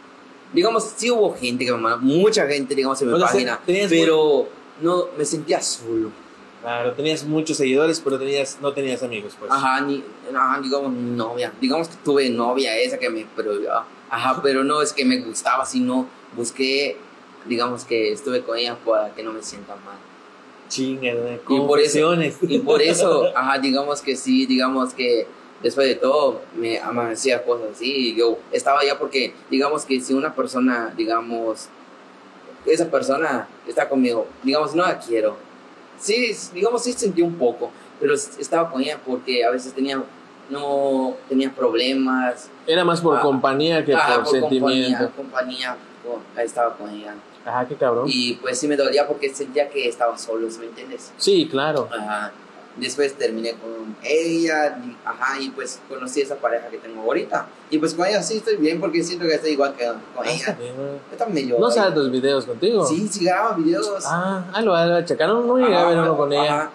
[0.53, 3.59] Digamos, sí hubo gente que me mandó, mucha gente, digamos, en mi O página,
[3.89, 4.47] pero
[4.81, 6.11] no, me sentía solo.
[6.63, 9.51] Claro, tenías muchos seguidores, pero tenías, no tenías amigos, pues.
[9.51, 10.01] Ajá, ni,
[10.33, 11.51] ajá, digamos, novia.
[11.59, 13.27] Digamos que tuve novia esa que me.
[13.35, 13.51] Pero,
[14.09, 16.07] ajá, pero no es que me gustaba, sino
[16.37, 16.95] busqué,
[17.45, 19.97] digamos que estuve con ella para que no me sienta mal.
[20.69, 21.11] Chinga.
[21.49, 22.15] Y por eso-.
[22.43, 25.27] Y por eso, ajá, digamos que sí, digamos que
[25.61, 27.91] después de todo me amanecía cosas así.
[27.91, 31.67] Y yo estaba allá porque, digamos que si una persona, digamos,
[32.65, 35.35] esa persona está conmigo, digamos, no la quiero.
[35.99, 40.01] Sí, digamos, sí sentí un poco, pero estaba con ella porque a veces tenía,
[40.49, 42.49] no tenía problemas.
[42.67, 43.21] Era más por Ah.
[43.21, 45.11] compañía que Ajá, por, sentimiento.
[45.15, 45.77] Compañía, compañía,
[46.35, 47.15] con- estaba con ella.
[47.45, 48.05] Ajá, qué cabrón.
[48.07, 51.11] Y pues sí me dolía porque sentía que estaba solo, ¿sí ¿me entiendes?
[51.17, 51.89] Sí, claro.
[51.91, 52.31] Ajá.
[52.75, 57.45] Después terminé con ella, y, ajá, y pues conocí a esa pareja que tengo ahorita.
[57.69, 60.57] Y pues con ella sí estoy bien porque siento que estoy igual que con ella.
[61.11, 61.59] Está medio...
[61.59, 62.83] ¿No sale tus videos contigo?
[62.85, 63.87] Sí, sí graba videos.
[64.07, 66.55] Ah, ah, lo lo checaron, no llegué a ver uno con ella.
[66.61, 66.71] Ajá.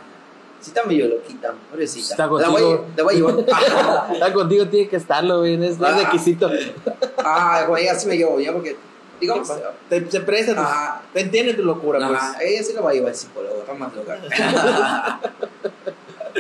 [0.61, 2.15] Sí está medio loquita, pobrecita.
[2.15, 2.85] Está la, voy, contigo.
[2.85, 4.11] a- la voy a llevar.
[4.13, 5.55] Está contigo, tiene que estarlo, güey.
[5.65, 5.97] Es, es Ah.
[6.05, 6.51] requisito.
[7.19, 8.77] Ah, con ella sí me llevo bien porque,
[9.21, 9.51] digamos...
[9.89, 11.03] Te, se presta, tu- Ajá.
[11.13, 12.21] te entiende tu locura, pues.
[12.41, 14.19] Ella sí la va a llevar al psicólogo, está más loca.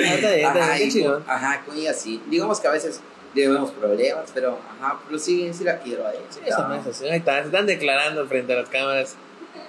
[0.00, 2.22] Ah, Ajá, y con, ajá, con ella sí.
[2.28, 3.00] Digamos que a veces
[3.34, 6.22] tenemos problemas, pero ajá, pero sí, sí la quiero a ella.
[6.30, 6.74] Sí, esa no.
[6.74, 9.16] Ahí está, se están declarando frente a las cámaras.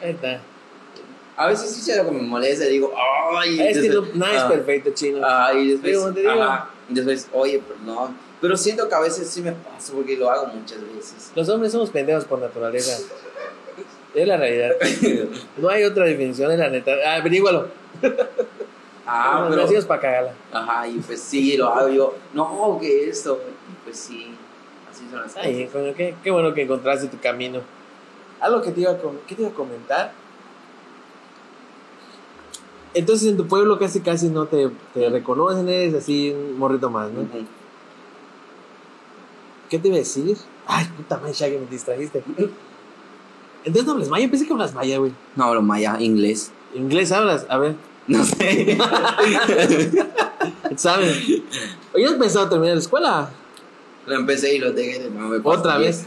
[0.03, 0.39] Ahí está.
[1.35, 2.93] A veces sí lo que me molesta, digo,
[3.37, 5.21] ay, Es que no, es ah, perfecto, chino.
[5.23, 8.15] ah, y después, te ajá, y después, oye, perdón.
[8.41, 11.31] Pero siento que a veces sí me pasa porque lo hago muchas veces.
[11.35, 12.97] Los hombres somos pendejos por naturaleza.
[14.15, 14.71] Es la realidad.
[15.57, 16.91] No hay otra definición, es la neta.
[17.05, 17.67] Ah, averígualo.
[19.05, 20.33] ah, pero, Nacidos para cagarla.
[20.53, 24.33] ajá, y pues sí, lo hago yo, no, que esto, y pues sí,
[24.89, 25.69] así son las Está cosas.
[25.71, 27.59] coño, qué, qué bueno que encontraste tu camino.
[28.39, 30.11] Algo que te iba a, com- ¿qué te iba a comentar.
[32.93, 37.11] Entonces en tu pueblo casi casi no te, te reconocen, eres así un morrito más,
[37.11, 37.21] ¿no?
[39.69, 40.37] ¿Qué te iba a decir?
[40.65, 42.23] Ay, puta madre, Shaggy, me distrajiste.
[43.63, 45.11] Entonces no hablas maya, pensé que hablas maya, güey.
[45.35, 46.51] No hablo maya, inglés.
[46.73, 47.45] ¿Inglés hablas?
[47.49, 47.75] A ver.
[48.07, 48.77] No sé.
[50.75, 51.23] ¿Sabes?
[51.93, 53.29] Oye, ¿has pensado terminar la escuela?
[54.07, 55.47] Lo empecé y lo dejé de nuevo.
[55.47, 56.05] ¿Otra vez?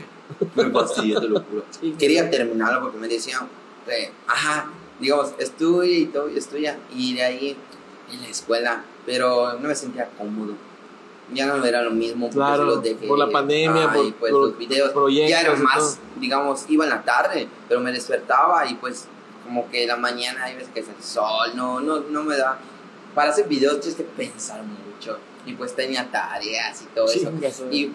[0.57, 1.65] Me fastidié, te lo juro.
[1.99, 3.49] Quería terminarlo porque me decían,
[3.87, 6.79] eh, ajá, digamos, estudia y todo, y estudia.
[6.93, 7.57] Y de ahí
[8.13, 10.55] en la escuela, pero no me sentía cómodo.
[11.35, 12.28] Ya no era lo mismo.
[12.30, 13.07] Claro, sí lo dejé.
[13.09, 14.91] por la pandemia, Ajá, por- y pues por los videos.
[14.93, 19.07] proyectos Ya era y más, digamos, iba en la tarde, pero me despertaba y pues
[19.45, 22.59] como que la mañana hay veces que es el sol, no, no, no me da.
[23.14, 25.18] Para hacer videos tienes que pensar mucho.
[25.45, 27.30] Y pues tenía tareas y todo eso.
[27.53, 27.93] Su- Y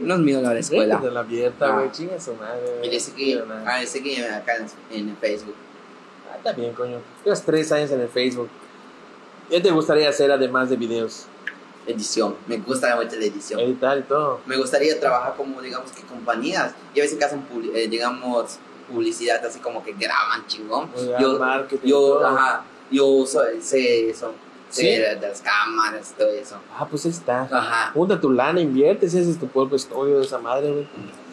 [0.00, 0.98] no es mío la escuela.
[0.98, 1.78] De la abierta, Ah.
[1.78, 1.90] güey.
[1.90, 2.80] Chinga su madre.
[2.84, 4.52] Y le seguí, ah, le seguí acá
[4.90, 5.54] en, en Facebook.
[6.32, 6.98] Ah, está bien, coño.
[7.24, 8.48] Llevas tres años en el Facebook.
[9.50, 11.26] ¿Qué te gustaría hacer además de videos?
[11.86, 13.60] Edición, me gusta mucho la edición.
[13.60, 14.40] Editar y todo.
[14.46, 16.72] Me gustaría trabajar como, digamos, que compañías.
[16.94, 18.58] Y a veces que hacen, eh, digamos,
[18.90, 20.88] publicidad así como que graban chingón.
[21.20, 22.26] Yo, marketing, yo, todo.
[22.26, 24.32] ajá, yo soy- sé eso.
[24.68, 24.84] ¿Sí?
[24.84, 26.56] de las cámaras, todo eso.
[26.76, 27.42] Ah, pues ahí está.
[27.50, 27.92] Ajá.
[27.94, 30.88] Junta tu lana, invierte, si haces tu propio estudio de esa madre, güey.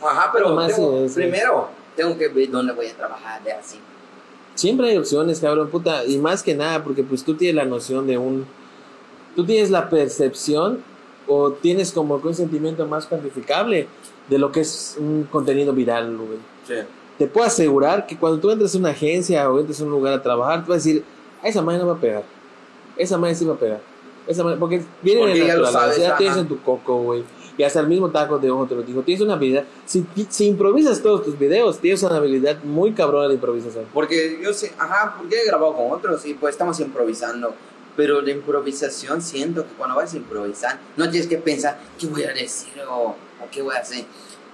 [0.07, 3.79] Ajá, pero tengo- es- primero tengo que ver dónde voy a trabajar de así.
[4.53, 6.05] Siempre hay opciones, cabrón, puta.
[6.05, 8.45] Y más que nada, porque pues tú tienes la noción de un...
[9.35, 10.79] Tú tienes la percepción
[11.27, 13.87] o tienes como que un sentimiento más cuantificable
[14.29, 16.39] de lo que es un contenido viral, güey.
[16.67, 16.75] Sí.
[17.17, 20.13] Te puedo asegurar que cuando tú entres a una agencia o entres a un lugar
[20.13, 21.03] a trabajar, tú vas a decir,
[21.41, 22.23] "A esa madre no va a pegar.
[22.97, 23.81] Esa madre sí va a pegar.
[24.27, 26.97] Esa madre, porque viene Porque de ya lo naturaleza, sabes, ya tienes en tu coco,
[27.03, 27.23] güey.
[27.57, 29.01] Y hasta el mismo taco de ojo te lo dijo.
[29.01, 29.63] Tienes una habilidad.
[29.85, 33.85] Si, si improvisas todos tus videos, tienes una habilidad muy cabrona de improvisación.
[33.93, 37.53] Porque yo sé, ajá, porque he grabado con otros y pues estamos improvisando.
[37.95, 42.23] Pero la improvisación siento que cuando vas a improvisar, no tienes que pensar qué voy
[42.23, 43.15] a decir o, o
[43.51, 44.05] qué voy a hacer.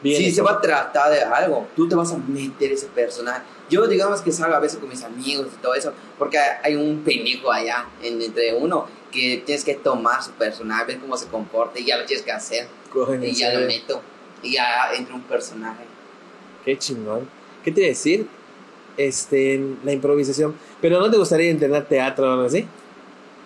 [0.02, 3.42] Bien se va a tratar de algo, tú te vas a meter ese personaje.
[3.70, 7.02] Yo, digamos que salgo a veces con mis amigos y todo eso, porque hay un
[7.04, 11.80] pendejo allá en- entre uno que tienes que tomar su personaje, ver cómo se comporta
[11.80, 12.68] y ya lo tienes que hacer.
[12.94, 14.02] Cogen, Y ya lo meto.
[14.42, 15.84] Y ya entra un personaje.
[16.64, 17.28] Qué chingón.
[17.64, 18.26] ¿Qué te iba a decir?
[18.98, 20.56] Este, la improvisación.
[20.82, 22.66] Pero ¿no te gustaría entrenar teatro o algo así?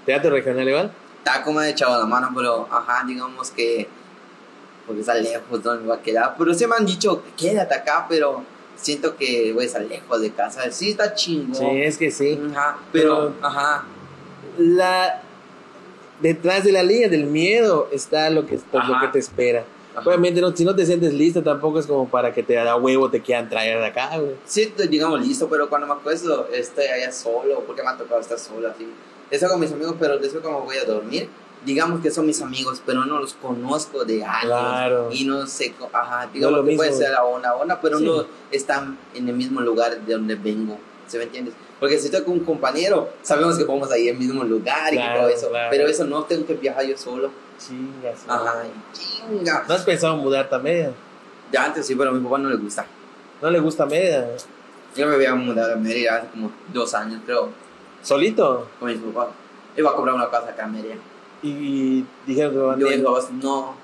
[0.05, 0.91] ¿Teatro regional igual?
[1.19, 1.73] Está como de
[2.07, 3.87] mano, pero ajá, digamos que.
[4.85, 6.35] Porque está lejos, ¿dónde va a quedar?
[6.37, 8.43] Pero sí me han dicho, quédate acá, pero
[8.75, 10.69] siento que voy a estar lejos de casa.
[10.71, 11.55] Sí, está chingón.
[11.55, 12.37] Sí, es que sí.
[12.51, 13.85] Ajá, pero, Pero- ajá.
[14.57, 15.21] La
[16.21, 18.99] detrás de la línea del miedo está lo que, lo Ajá.
[19.01, 19.63] que te espera.
[19.95, 20.07] Ajá.
[20.09, 23.09] Obviamente, no, si no te sientes listo, tampoco es como para que te da huevo
[23.09, 24.35] te quieran traer de acá, güey.
[24.45, 28.37] Sí, digamos, listo, pero cuando me acuesto, estoy allá solo, porque me ha tocado estar
[28.39, 28.87] solo así.
[29.33, 31.27] Estoy con mis amigos, pero después cuando voy a dormir,
[31.65, 34.43] digamos que son mis amigos, pero no los conozco de años.
[34.45, 35.09] Claro.
[35.11, 37.03] Y no sé, ajá, digamos lo que puede mismo.
[37.03, 38.05] ser la onda, onda, pero Sí.
[38.05, 40.77] no están en el mismo lugar de donde vengo.
[41.07, 41.55] ¿Se me entiendes?
[41.79, 44.97] Porque si estoy con un compañero, sabemos que vamos a ir al mismo lugar y
[44.97, 45.49] Claro, todo eso.
[45.49, 45.67] claro.
[45.71, 47.31] Pero eso no, tengo que viajar yo solo.
[47.57, 48.19] Chingas.
[48.27, 49.65] Ajá, y chinga.
[49.67, 50.91] ¿No has pensado en mudarte a media?
[51.51, 52.85] Ya antes sí, pero a mi papá no le gusta.
[53.41, 54.27] ¿No le gusta media?
[54.95, 57.49] Yo me había mudado a Mérida hace como dos años, creo,
[58.03, 58.67] ¿Solito?
[58.79, 59.29] con mis papás.
[59.75, 60.95] Iba a comprar una casa acá en Mérida.
[61.41, 62.87] Y dijeron que van Yo
[63.41, 63.75] no.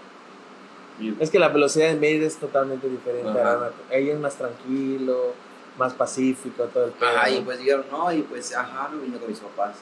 [1.20, 3.30] Es que la velocidad de Mérida es totalmente diferente.
[3.30, 3.72] Ajá.
[3.92, 5.34] Ahí es más tranquilo,
[5.78, 7.10] más pacífico, todo el pedo.
[7.10, 9.76] Ajá, y pues dijeron, no, y pues, ajá, no vino con mis papás.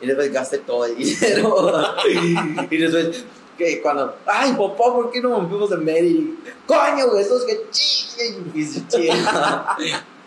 [0.00, 1.82] Y después gasté todo el dinero.
[2.70, 3.24] y después,
[3.58, 6.32] que cuando, ay, papá, ¿por qué no fuimos a Mérida?
[6.66, 8.52] Coño, güey, esos que chinguen.
[8.54, 8.82] Y se.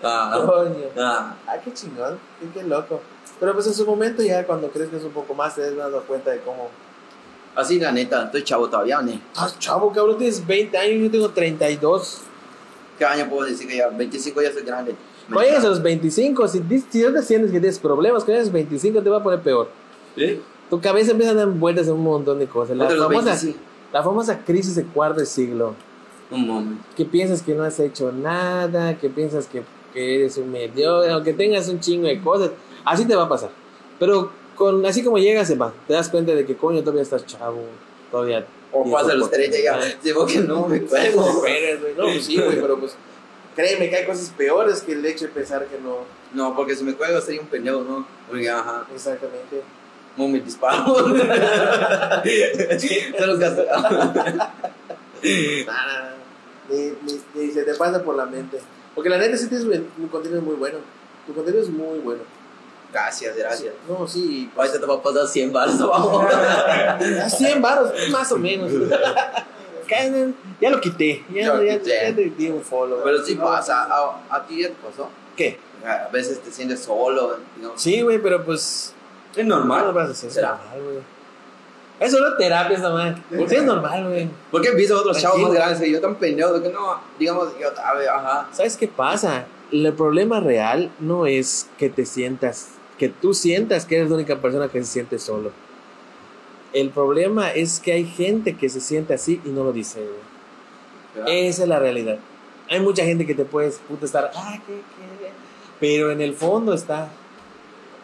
[0.02, 0.86] Ah, Coño.
[0.98, 1.36] ah.
[1.46, 3.02] Ah, qué chingón, qué, qué loco.
[3.40, 6.32] Pero pues en su momento ya cuando crezcas un poco más te das dando cuenta
[6.32, 6.70] de cómo...
[7.56, 9.20] Así, la neta, estoy chavo todavía, ¿o ¿no?
[9.36, 12.22] Ah, chavo, cabrón, tienes 20 años, yo tengo 32.
[12.98, 13.90] ¿Qué año puedo decir que ya?
[13.90, 14.96] 25 ya soy grande.
[15.28, 18.52] Cuando llegues a los 25, si, si no te sientes que tienes problemas, a los
[18.52, 19.70] 25 te va a poner peor.
[20.16, 20.42] ¿Sí?
[20.70, 22.78] Tu cabeza empieza a dar vueltas en un montón de cosas.
[22.78, 23.60] La famosa, 25.
[23.94, 25.76] la famosa crisis de cuarto de siglo.
[26.32, 26.84] Un momento.
[26.96, 29.64] Que piensas que no has hecho nada, que piensas que,
[29.94, 32.52] que eres un mediocre, aunque tengas un chingo de cosas.
[32.86, 33.50] Así te va a pasar.
[34.00, 35.74] Pero con, así como llegas, se va.
[35.88, 37.64] Te das cuenta de que coño, todavía estás chavo.
[38.12, 38.46] Todavía.
[38.72, 39.72] O pasa los 30 ya.
[39.72, 40.02] oportunidad.
[40.04, 41.44] Digo que no, me No, cuelgo.
[41.98, 42.96] No, pues sí, güey, pero pues.
[43.56, 45.98] Créeme que hay cosas peores que el hecho de pensar que no.
[46.34, 48.08] No, porque si me cuelgo sería un pendejo, ¿no?
[48.30, 49.62] Porque, ajá, Exactamente.
[50.16, 50.96] no me disparo.
[53.18, 53.66] Solo gasto.
[55.66, 56.16] Nada,
[56.70, 58.60] ni, ni, ni se te pasa por la mente.
[58.96, 59.66] Porque la neta sí tienes
[59.98, 60.78] un contenido muy bueno.
[61.26, 62.22] Tu contenido es muy bueno.
[62.92, 63.74] Gracias, gracias.
[63.88, 64.50] No, sí.
[64.58, 66.22] Ahorita te va a pasar 100 baros abajo.
[66.28, 68.72] A 100 baros, más o menos.
[70.62, 71.24] Ya lo quité.
[71.30, 72.14] Ya, Ya ya, lo ya, quité.
[72.14, 73.00] te di un follow.
[73.04, 73.86] Pero sí pasa.
[73.86, 75.10] ¿A, a ti ya te pasó?
[75.36, 75.58] ¿Qué?
[75.84, 77.38] A veces te sientes solo.
[77.76, 78.94] Sí, güey, pero pues.
[79.36, 79.88] Es No normal.
[79.88, 80.28] lo vas a hacer.
[80.30, 80.50] es ¿Será?
[80.50, 80.98] normal, güey.
[82.00, 83.16] Es solo terapia esta madre.
[83.36, 84.30] Porque es normal, güey.
[84.52, 85.60] Porque visto otros chavos Tranquilo.
[85.60, 87.68] más grandes yo tan pendejos que no, digamos, yo,
[88.14, 88.48] ajá.
[88.52, 89.46] ¿Sabes qué pasa?
[89.72, 92.70] El problema real no es que te sientas,
[93.00, 95.52] que tú sientas que eres la única persona que se siente solo.
[96.74, 101.48] El problema es que hay gente que se siente así y no lo dice, güey.
[101.48, 102.20] Esa es la realidad.
[102.70, 105.30] Hay mucha gente que te puedes puta, estar, ah, qué, qué",
[105.80, 107.10] pero en el fondo está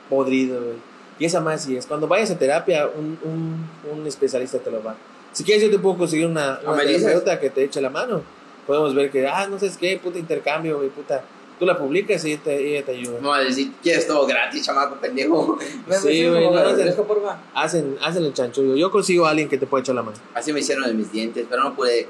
[0.09, 0.77] podrido, güey.
[1.19, 1.85] Y esa más sí es.
[1.85, 4.95] Cuando vayas a terapia, un, un, un especialista te lo va.
[5.31, 8.21] Si quieres, yo te puedo conseguir una, No una terapeuta que te eche la mano.
[8.65, 11.23] Podemos ver que, ah, no sé qué, puta intercambio, güey, puta.
[11.57, 13.19] Tú la publicas y ella te, ella te ayuda.
[13.21, 15.57] No a decir, quieres todo gratis, chamaco pendejo.
[16.01, 17.37] Sí, güey, no, de porfa.
[17.53, 18.75] Hacen, hacen el chanchullo.
[18.75, 20.17] Yo consigo a alguien que te pueda echar la mano.
[20.33, 22.07] Así me hicieron en mis dientes, pero no pude.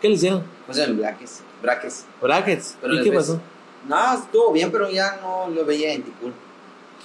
[0.00, 0.44] ¿Qué le hicieron?
[0.66, 2.04] Pusieron braques, braques.
[2.22, 2.76] Brackets.
[2.80, 3.40] Pero ¿Y qué pasó?
[3.88, 6.32] No, estuvo bien, pero ya no lo veía en Ticul.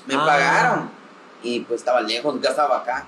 [0.05, 0.26] Me Ah.
[0.26, 0.89] pagaron
[1.41, 3.07] y pues estaba lejos, ya estaba acá.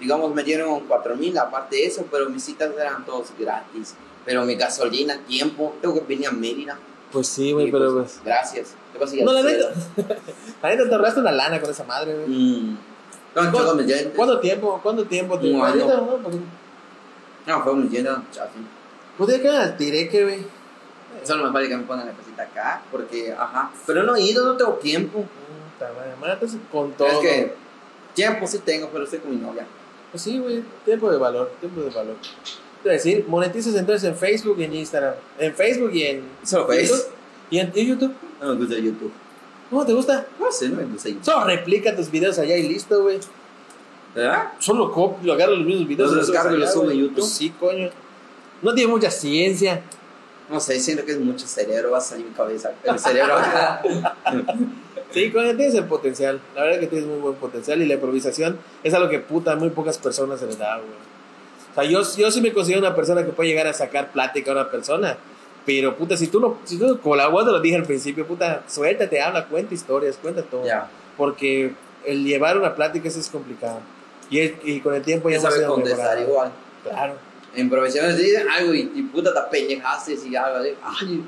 [0.00, 3.94] Digamos, me dieron cuatro mil aparte de eso, pero mis citas eran todos gratis.
[4.24, 6.76] Pero mi gasolina, tiempo, tengo que venir a Mérida.
[7.16, 8.24] Pues sí, güey, pero pues, pues.
[8.26, 8.74] Gracias.
[8.92, 9.70] Te vas a ir No, la neta.
[10.62, 12.28] La neta te ahorraste una lana con esa madre, güey.
[12.28, 12.70] Mm.
[12.74, 12.78] No,
[13.32, 14.12] ¿Cuándo- todos mis dientes.
[14.14, 14.80] ¿Cuánto tiempo?
[14.82, 15.86] ¿Cuánto tiempo te Un año.
[15.86, 16.18] No?
[17.46, 18.58] No, fue mis dientes, chafi.
[19.16, 20.46] Pues al tireque, güey.
[21.22, 23.70] Solo me falta que me pongan la casita acá, porque, ajá.
[23.86, 25.20] Pero no he ido, no tengo tiempo.
[25.20, 25.90] Puta
[26.20, 27.08] madre, entonces con todo.
[27.08, 27.54] Es que
[28.12, 29.66] tiempo sí tengo, pero estoy con mi novia.
[30.10, 32.16] Pues sí, güey, tiempo de valor, tiempo de valor.
[32.86, 35.14] Te voy a decir, monetizas entonces en Facebook y en Instagram.
[35.40, 36.86] En Facebook y en Solo Face.
[36.86, 37.04] YouTube.
[37.50, 38.14] ¿Y en, y YouTube?
[38.40, 39.12] No me gusta YouTube.
[39.68, 40.24] ¿Cómo te gusta?
[40.38, 41.24] No sé, no me gusta YouTube.
[41.24, 43.18] Solo replica tus videos allá y listo, güey.
[44.14, 44.52] ¿Verdad?
[44.60, 46.12] Solo copio, agarro los mismos videos.
[46.12, 47.14] Los descargo y los subo en YouTube.
[47.16, 47.90] Pues sí, coño.
[48.62, 49.82] No tiene mucha ciencia.
[50.48, 52.70] No sé, siento que es mucho cerebro, va a salir mi cabeza.
[52.84, 53.34] El cerebro.
[55.10, 56.40] Sí, coño, tienes el potencial.
[56.54, 59.70] La verdad que tienes muy buen potencial y la improvisación es algo que puta muy
[59.70, 61.15] pocas personas se les da, güey.
[61.76, 64.54] Sea, yo, yo sí me considero una persona que puede llegar a sacar plática a
[64.54, 65.16] una persona.
[65.64, 69.46] Pero, puta, si tú no, si tú colaboras, lo dije al principio, puta, suéltate, habla,
[69.46, 70.64] cuenta historias, cuenta todo.
[70.64, 70.88] ya.
[71.16, 71.72] Porque
[72.04, 73.80] el llevar una plática eso es complicado.
[74.30, 76.50] Y, es- y con el tiempo ya sabes contestar igual.
[76.84, 77.14] Claro.
[77.54, 80.68] En improvisaciones dicen algo y, y puta te pendejaste y algo así.
[80.84, 81.24] Ay,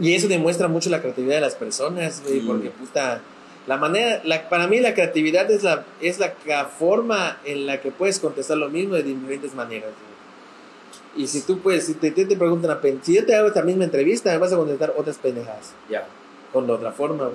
[0.00, 2.46] Y eso demuestra mucho la creatividad de las personas, güey, Mm.
[2.46, 3.20] porque puta,
[3.68, 7.90] la manera, la, para mí la creatividad es la, es la forma en la que
[7.90, 11.22] puedes contestar lo mismo de diferentes maneras, güey.
[11.22, 13.62] Y si tú puedes, si te, te, te preguntan, a si yo te hago esta
[13.62, 16.06] misma entrevista, me vas a contestar otras pendejadas, ya.
[16.50, 17.28] con la otra forma.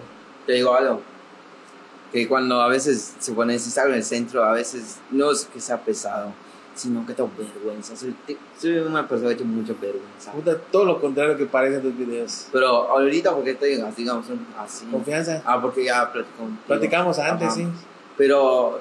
[0.48, 1.02] Te digo algo.
[2.12, 5.46] Que cuando a veces se pone si salgo en el centro, a veces no es
[5.46, 6.34] que sea pesado,
[6.76, 7.96] sino que tengo vergüenza.
[7.96, 10.32] Soy, te- soy una persona que tiene mucha vergüenza.
[10.32, 12.48] Puta, todo lo contrario que parece en tus videos.
[12.52, 14.26] Pero ahorita porque estoy, digamos,
[14.58, 14.86] así.
[14.86, 15.42] Confianza.
[15.46, 16.62] Ah, porque ya platico contigo.
[16.68, 17.56] Platicamos antes, Ajá.
[17.56, 17.68] sí.
[18.18, 18.80] Pero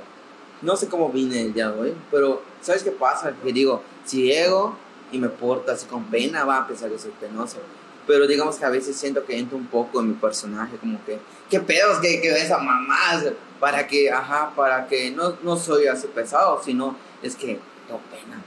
[0.63, 1.95] no sé cómo vine el día de hoy.
[2.11, 3.33] Pero, ¿sabes qué pasa?
[3.43, 4.77] Que digo, si llego
[5.11, 7.59] y me porto así con pena, va a pensar que soy penoso.
[8.07, 11.19] Pero digamos que a veces siento que entro un poco en mi personaje, como que,
[11.49, 12.97] ¿qué pedos que, que esa mamá?
[13.61, 17.61] Para que, ajá, para que no, no soy así pesado, sino es que
[17.93, 18.43] tengo pena.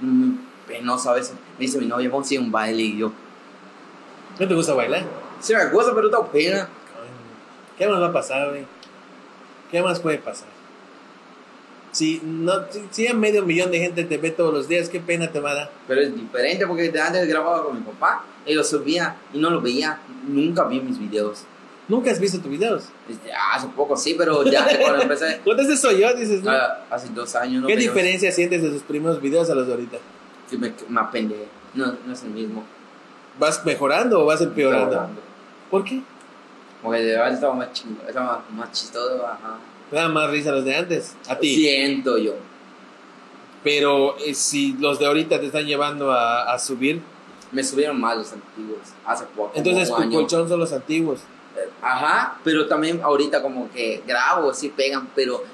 [0.00, 0.34] Mm,
[0.66, 1.34] Penoso a veces.
[1.58, 3.12] Me dice mi novia, vamos a ir a un baile y yo,
[4.38, 5.04] ¿No te gusta bailar?
[5.40, 6.68] sí me gusta, pero tengo pena.
[7.76, 8.66] ¿Qué más va a pasar, güey?
[9.70, 10.48] ¿Qué más puede pasar?
[11.92, 12.52] Si, no,
[12.90, 15.52] si, a medio millón de gente te ve todos los días, ¿qué pena te va
[15.52, 15.70] a dar?
[15.86, 19.60] Pero es diferente porque antes grababa con mi papá y lo subía y no lo
[19.60, 20.00] veía.
[20.26, 21.44] Nunca vi mis videos.
[21.88, 22.84] Nunca has visto tus videos.
[23.08, 26.12] Desde hace poco sí, pero ya cuando empecé, ¿Cuántas veces soy yo?
[26.14, 26.50] Dices, ¿no?
[26.50, 29.72] ah, hace dos años, no ¿Qué diferencia sientes de tus primeros videos a los de
[29.72, 29.96] ahorita?
[30.50, 31.34] que me, me.
[31.74, 32.64] No, no es el mismo.
[33.38, 34.90] ¿Vas mejorando o vas empeorando?
[34.90, 35.20] Grabando.
[35.70, 36.02] ¿Por qué?
[36.82, 39.58] Porque de verdad estaba más chingo, estaba más chistoso, ajá.
[39.90, 41.14] Me da más risa los de antes.
[41.28, 41.54] A ti.
[41.54, 42.34] Siento yo.
[43.64, 47.00] Pero eh, si los de ahorita te están llevando a, a subir,
[47.50, 49.52] Me subieron más los antiguos, hace poco.
[49.54, 51.20] entonces tu colchón son los antiguos.
[51.80, 55.44] Ajá, pero también ahorita como que grabo, sí pegan, pero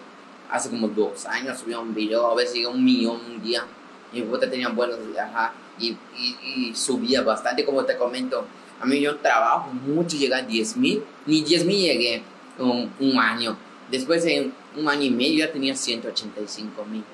[0.50, 3.64] hace como dos años subía un video, a veces llega un millón un día.
[4.12, 8.46] Y puta tenían buenos, ajá, y, y, subía bastante, como te comento.
[8.80, 12.22] A mí yo trabajo mucho, llegué a 10 mil, ni 10 mil llegué
[12.58, 13.56] un, un año.
[13.90, 17.04] Después en un año y medio ya tenía 185 mil.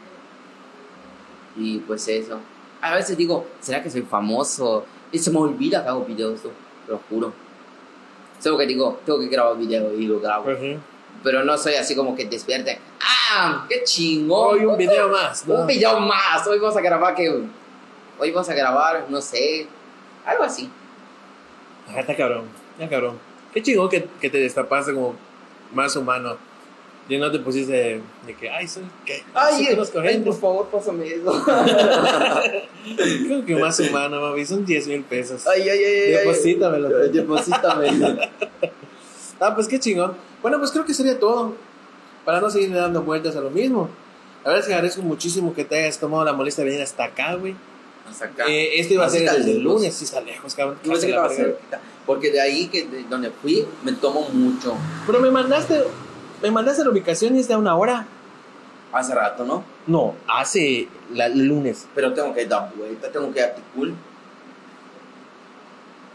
[1.57, 2.39] Y pues eso.
[2.81, 4.85] A veces digo, ¿será que soy famoso?
[5.13, 6.41] Y se me olvida que hago videos,
[6.87, 7.33] lo juro.
[8.41, 10.47] Solo que digo, tengo que grabar video y lo grabo.
[11.23, 12.79] Pero no soy así como que despierte.
[13.01, 13.67] ¡Ah!
[13.69, 14.59] ¡Qué chingón!
[14.59, 15.57] Hoy un video más, ¿no?
[15.57, 16.47] Un video más.
[16.47, 17.29] Hoy vamos a grabar que.
[18.19, 19.67] Hoy vamos a grabar, no sé.
[20.25, 20.71] Algo así.
[21.89, 22.45] Ah, está cabrón,
[22.79, 23.19] está cabrón.
[23.53, 25.15] Qué chingón que, que te destapaste como
[25.75, 26.39] más humano.
[27.09, 29.25] Y no te pusiste de, de que, ay, soy, ¿qué?
[29.35, 31.45] Ay, ay, por favor, pásame eso.
[33.27, 35.45] Creo que más humano, mami, son 10 mil pesos.
[35.47, 35.85] Ay, ay, ay.
[35.85, 36.11] ay.
[36.13, 36.89] Deposítamelo.
[37.03, 37.91] Ay, Deposítame.
[39.43, 40.15] Ah, pues qué chingón.
[40.43, 41.55] Bueno, pues creo que sería todo.
[42.27, 43.89] Para no seguir dando vueltas a lo mismo.
[44.45, 47.05] La verdad es que agradezco muchísimo que te hayas tomado la molestia de venir hasta
[47.05, 47.55] acá, güey.
[48.07, 48.45] Hasta acá.
[48.47, 49.63] Eh, esto iba a ser el lejos.
[49.63, 50.79] lunes, sí está lejos, cabrón.
[50.85, 51.43] Yo pensé que estaba verga.
[51.45, 51.81] cerquita.
[52.05, 54.75] Porque de ahí, que de donde fui, me tomo mucho.
[55.07, 55.85] Pero me mandaste,
[56.43, 58.07] me mandaste la ubicación y está a una hora.
[58.93, 59.63] Hace rato, ¿no?
[59.87, 61.87] No, hace la, el lunes.
[61.95, 63.95] Pero tengo que dar vuelta, tengo que darte cool.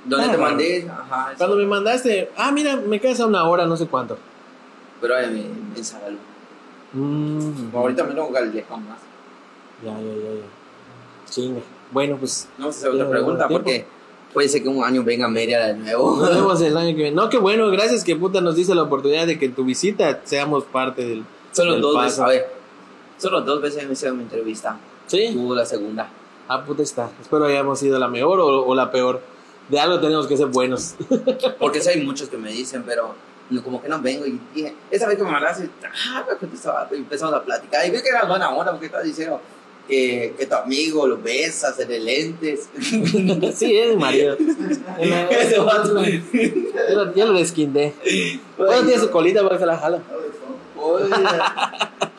[0.05, 0.87] ¿Dónde Ah, te mandé?
[0.89, 1.33] Ajá.
[1.37, 4.17] Cuando me mandaste, ah, mira, me quedas a una hora, no sé cuánto.
[5.01, 6.17] Pero en, en Sagalú.
[6.93, 8.99] Mm, Ahorita me tengo que alejar más.
[9.83, 11.29] Ya, ya, ya, ya.
[11.29, 11.61] Chinga.
[11.91, 13.85] Bueno, pues No sé si otra Tiene pregunta, porque
[14.35, 16.17] puede ser que un año venga Media de nuevo.
[16.17, 17.11] nos vemos el año que viene.
[17.11, 20.19] No, qué bueno, gracias que puta nos dice la oportunidad de que en tu visita
[20.25, 21.25] seamos parte del.
[21.53, 22.23] Solo del dos veces, paso.
[22.25, 22.47] a ver.
[23.17, 24.77] Solo dos veces me hicieron mi entrevista.
[25.07, 25.29] Sí.
[25.31, 26.09] Tuvo la segunda.
[26.49, 27.09] Ah, puta está.
[27.21, 29.21] Espero hayamos sido la mejor o, o la peor.
[29.69, 30.95] De algo tenemos que ser buenos.
[31.59, 33.15] Porque sí hay muchos que me dicen, pero
[33.63, 34.25] como que no vengo.
[34.25, 35.69] Y dije, esa vez que me mandaste,
[36.09, 37.87] ah, me contestaba, y empezamos a platicar.
[37.87, 39.39] Y vi que era buena onda, porque estaba diciendo
[39.87, 42.69] que, que tu amigo lo besas, en lentes.
[43.55, 44.37] sí, es mi marido.
[45.29, 46.01] Ese vato.
[46.03, 47.93] Ya lo, ya lo desquindé.
[48.57, 50.01] Bueno, tiene su colita para que la jala.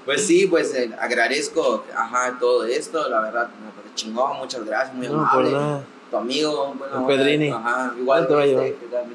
[0.05, 5.09] Pues sí, pues eh, agradezco ajá, todo esto, la verdad, me chingón, muchas gracias, muy
[5.09, 5.85] No, amable.
[6.11, 7.49] Tu amigo, bueno, El Pedrini.
[7.49, 8.67] Ajá, igual ¿Cuál te va a llevar?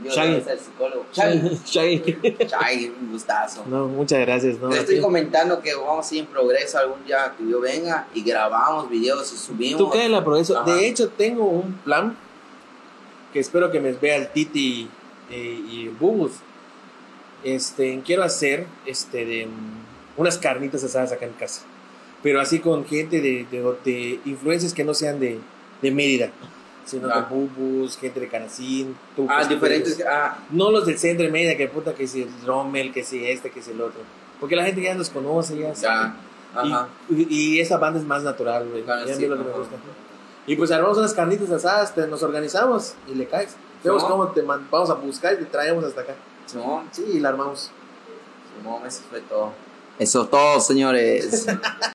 [0.09, 0.43] Shaggy.
[0.59, 1.05] psicólogo.
[1.13, 1.59] Shaggy.
[1.65, 2.17] Shaggy.
[2.47, 3.63] Shaggy, un gustazo.
[3.65, 4.59] No, muchas gracias.
[4.59, 5.03] No, Te estoy tío.
[5.03, 9.31] comentando que vamos a ir en progreso algún día que yo venga y grabamos videos
[9.31, 9.77] y subimos.
[9.77, 10.59] Tú cae la progreso.
[10.59, 10.69] Ajá.
[10.69, 12.17] De hecho, tengo un plan
[13.31, 14.89] que espero que me vea el Titi
[15.29, 16.33] eh, y el Bubus.
[17.45, 21.61] Este, quiero hacer este, de, mm, unas carnitas asadas acá en casa.
[22.21, 25.39] Pero así con gente de, de, de influencias que no sean de,
[25.81, 26.31] de Mérida.
[26.85, 27.21] Sino Ah.
[27.29, 28.95] de Bubus, gente de Canacín.
[29.27, 30.03] Ah, pues, diferentes.
[30.09, 33.25] Ah, No los del centro de Mérida, que puta que si el Rommel, que si
[33.25, 34.01] este, que si el otro.
[34.39, 36.15] Porque la gente ya los conoce, ya ya.
[36.55, 36.87] Ajá.
[37.09, 38.83] Y, y esa banda es más natural, güey.
[39.15, 39.75] Sí, lo que me gusta.
[40.47, 43.55] Y pues armamos unas carnitas asadas, te- nos organizamos y le caes.
[43.83, 44.09] Vemos No.
[44.09, 46.15] cómo te man- vamos a buscar y te traemos hasta acá.
[46.47, 47.71] Simón, Sí, y la armamos.
[48.57, 49.51] Simón, eso fue todo.
[49.99, 51.45] Eso es todo, señores.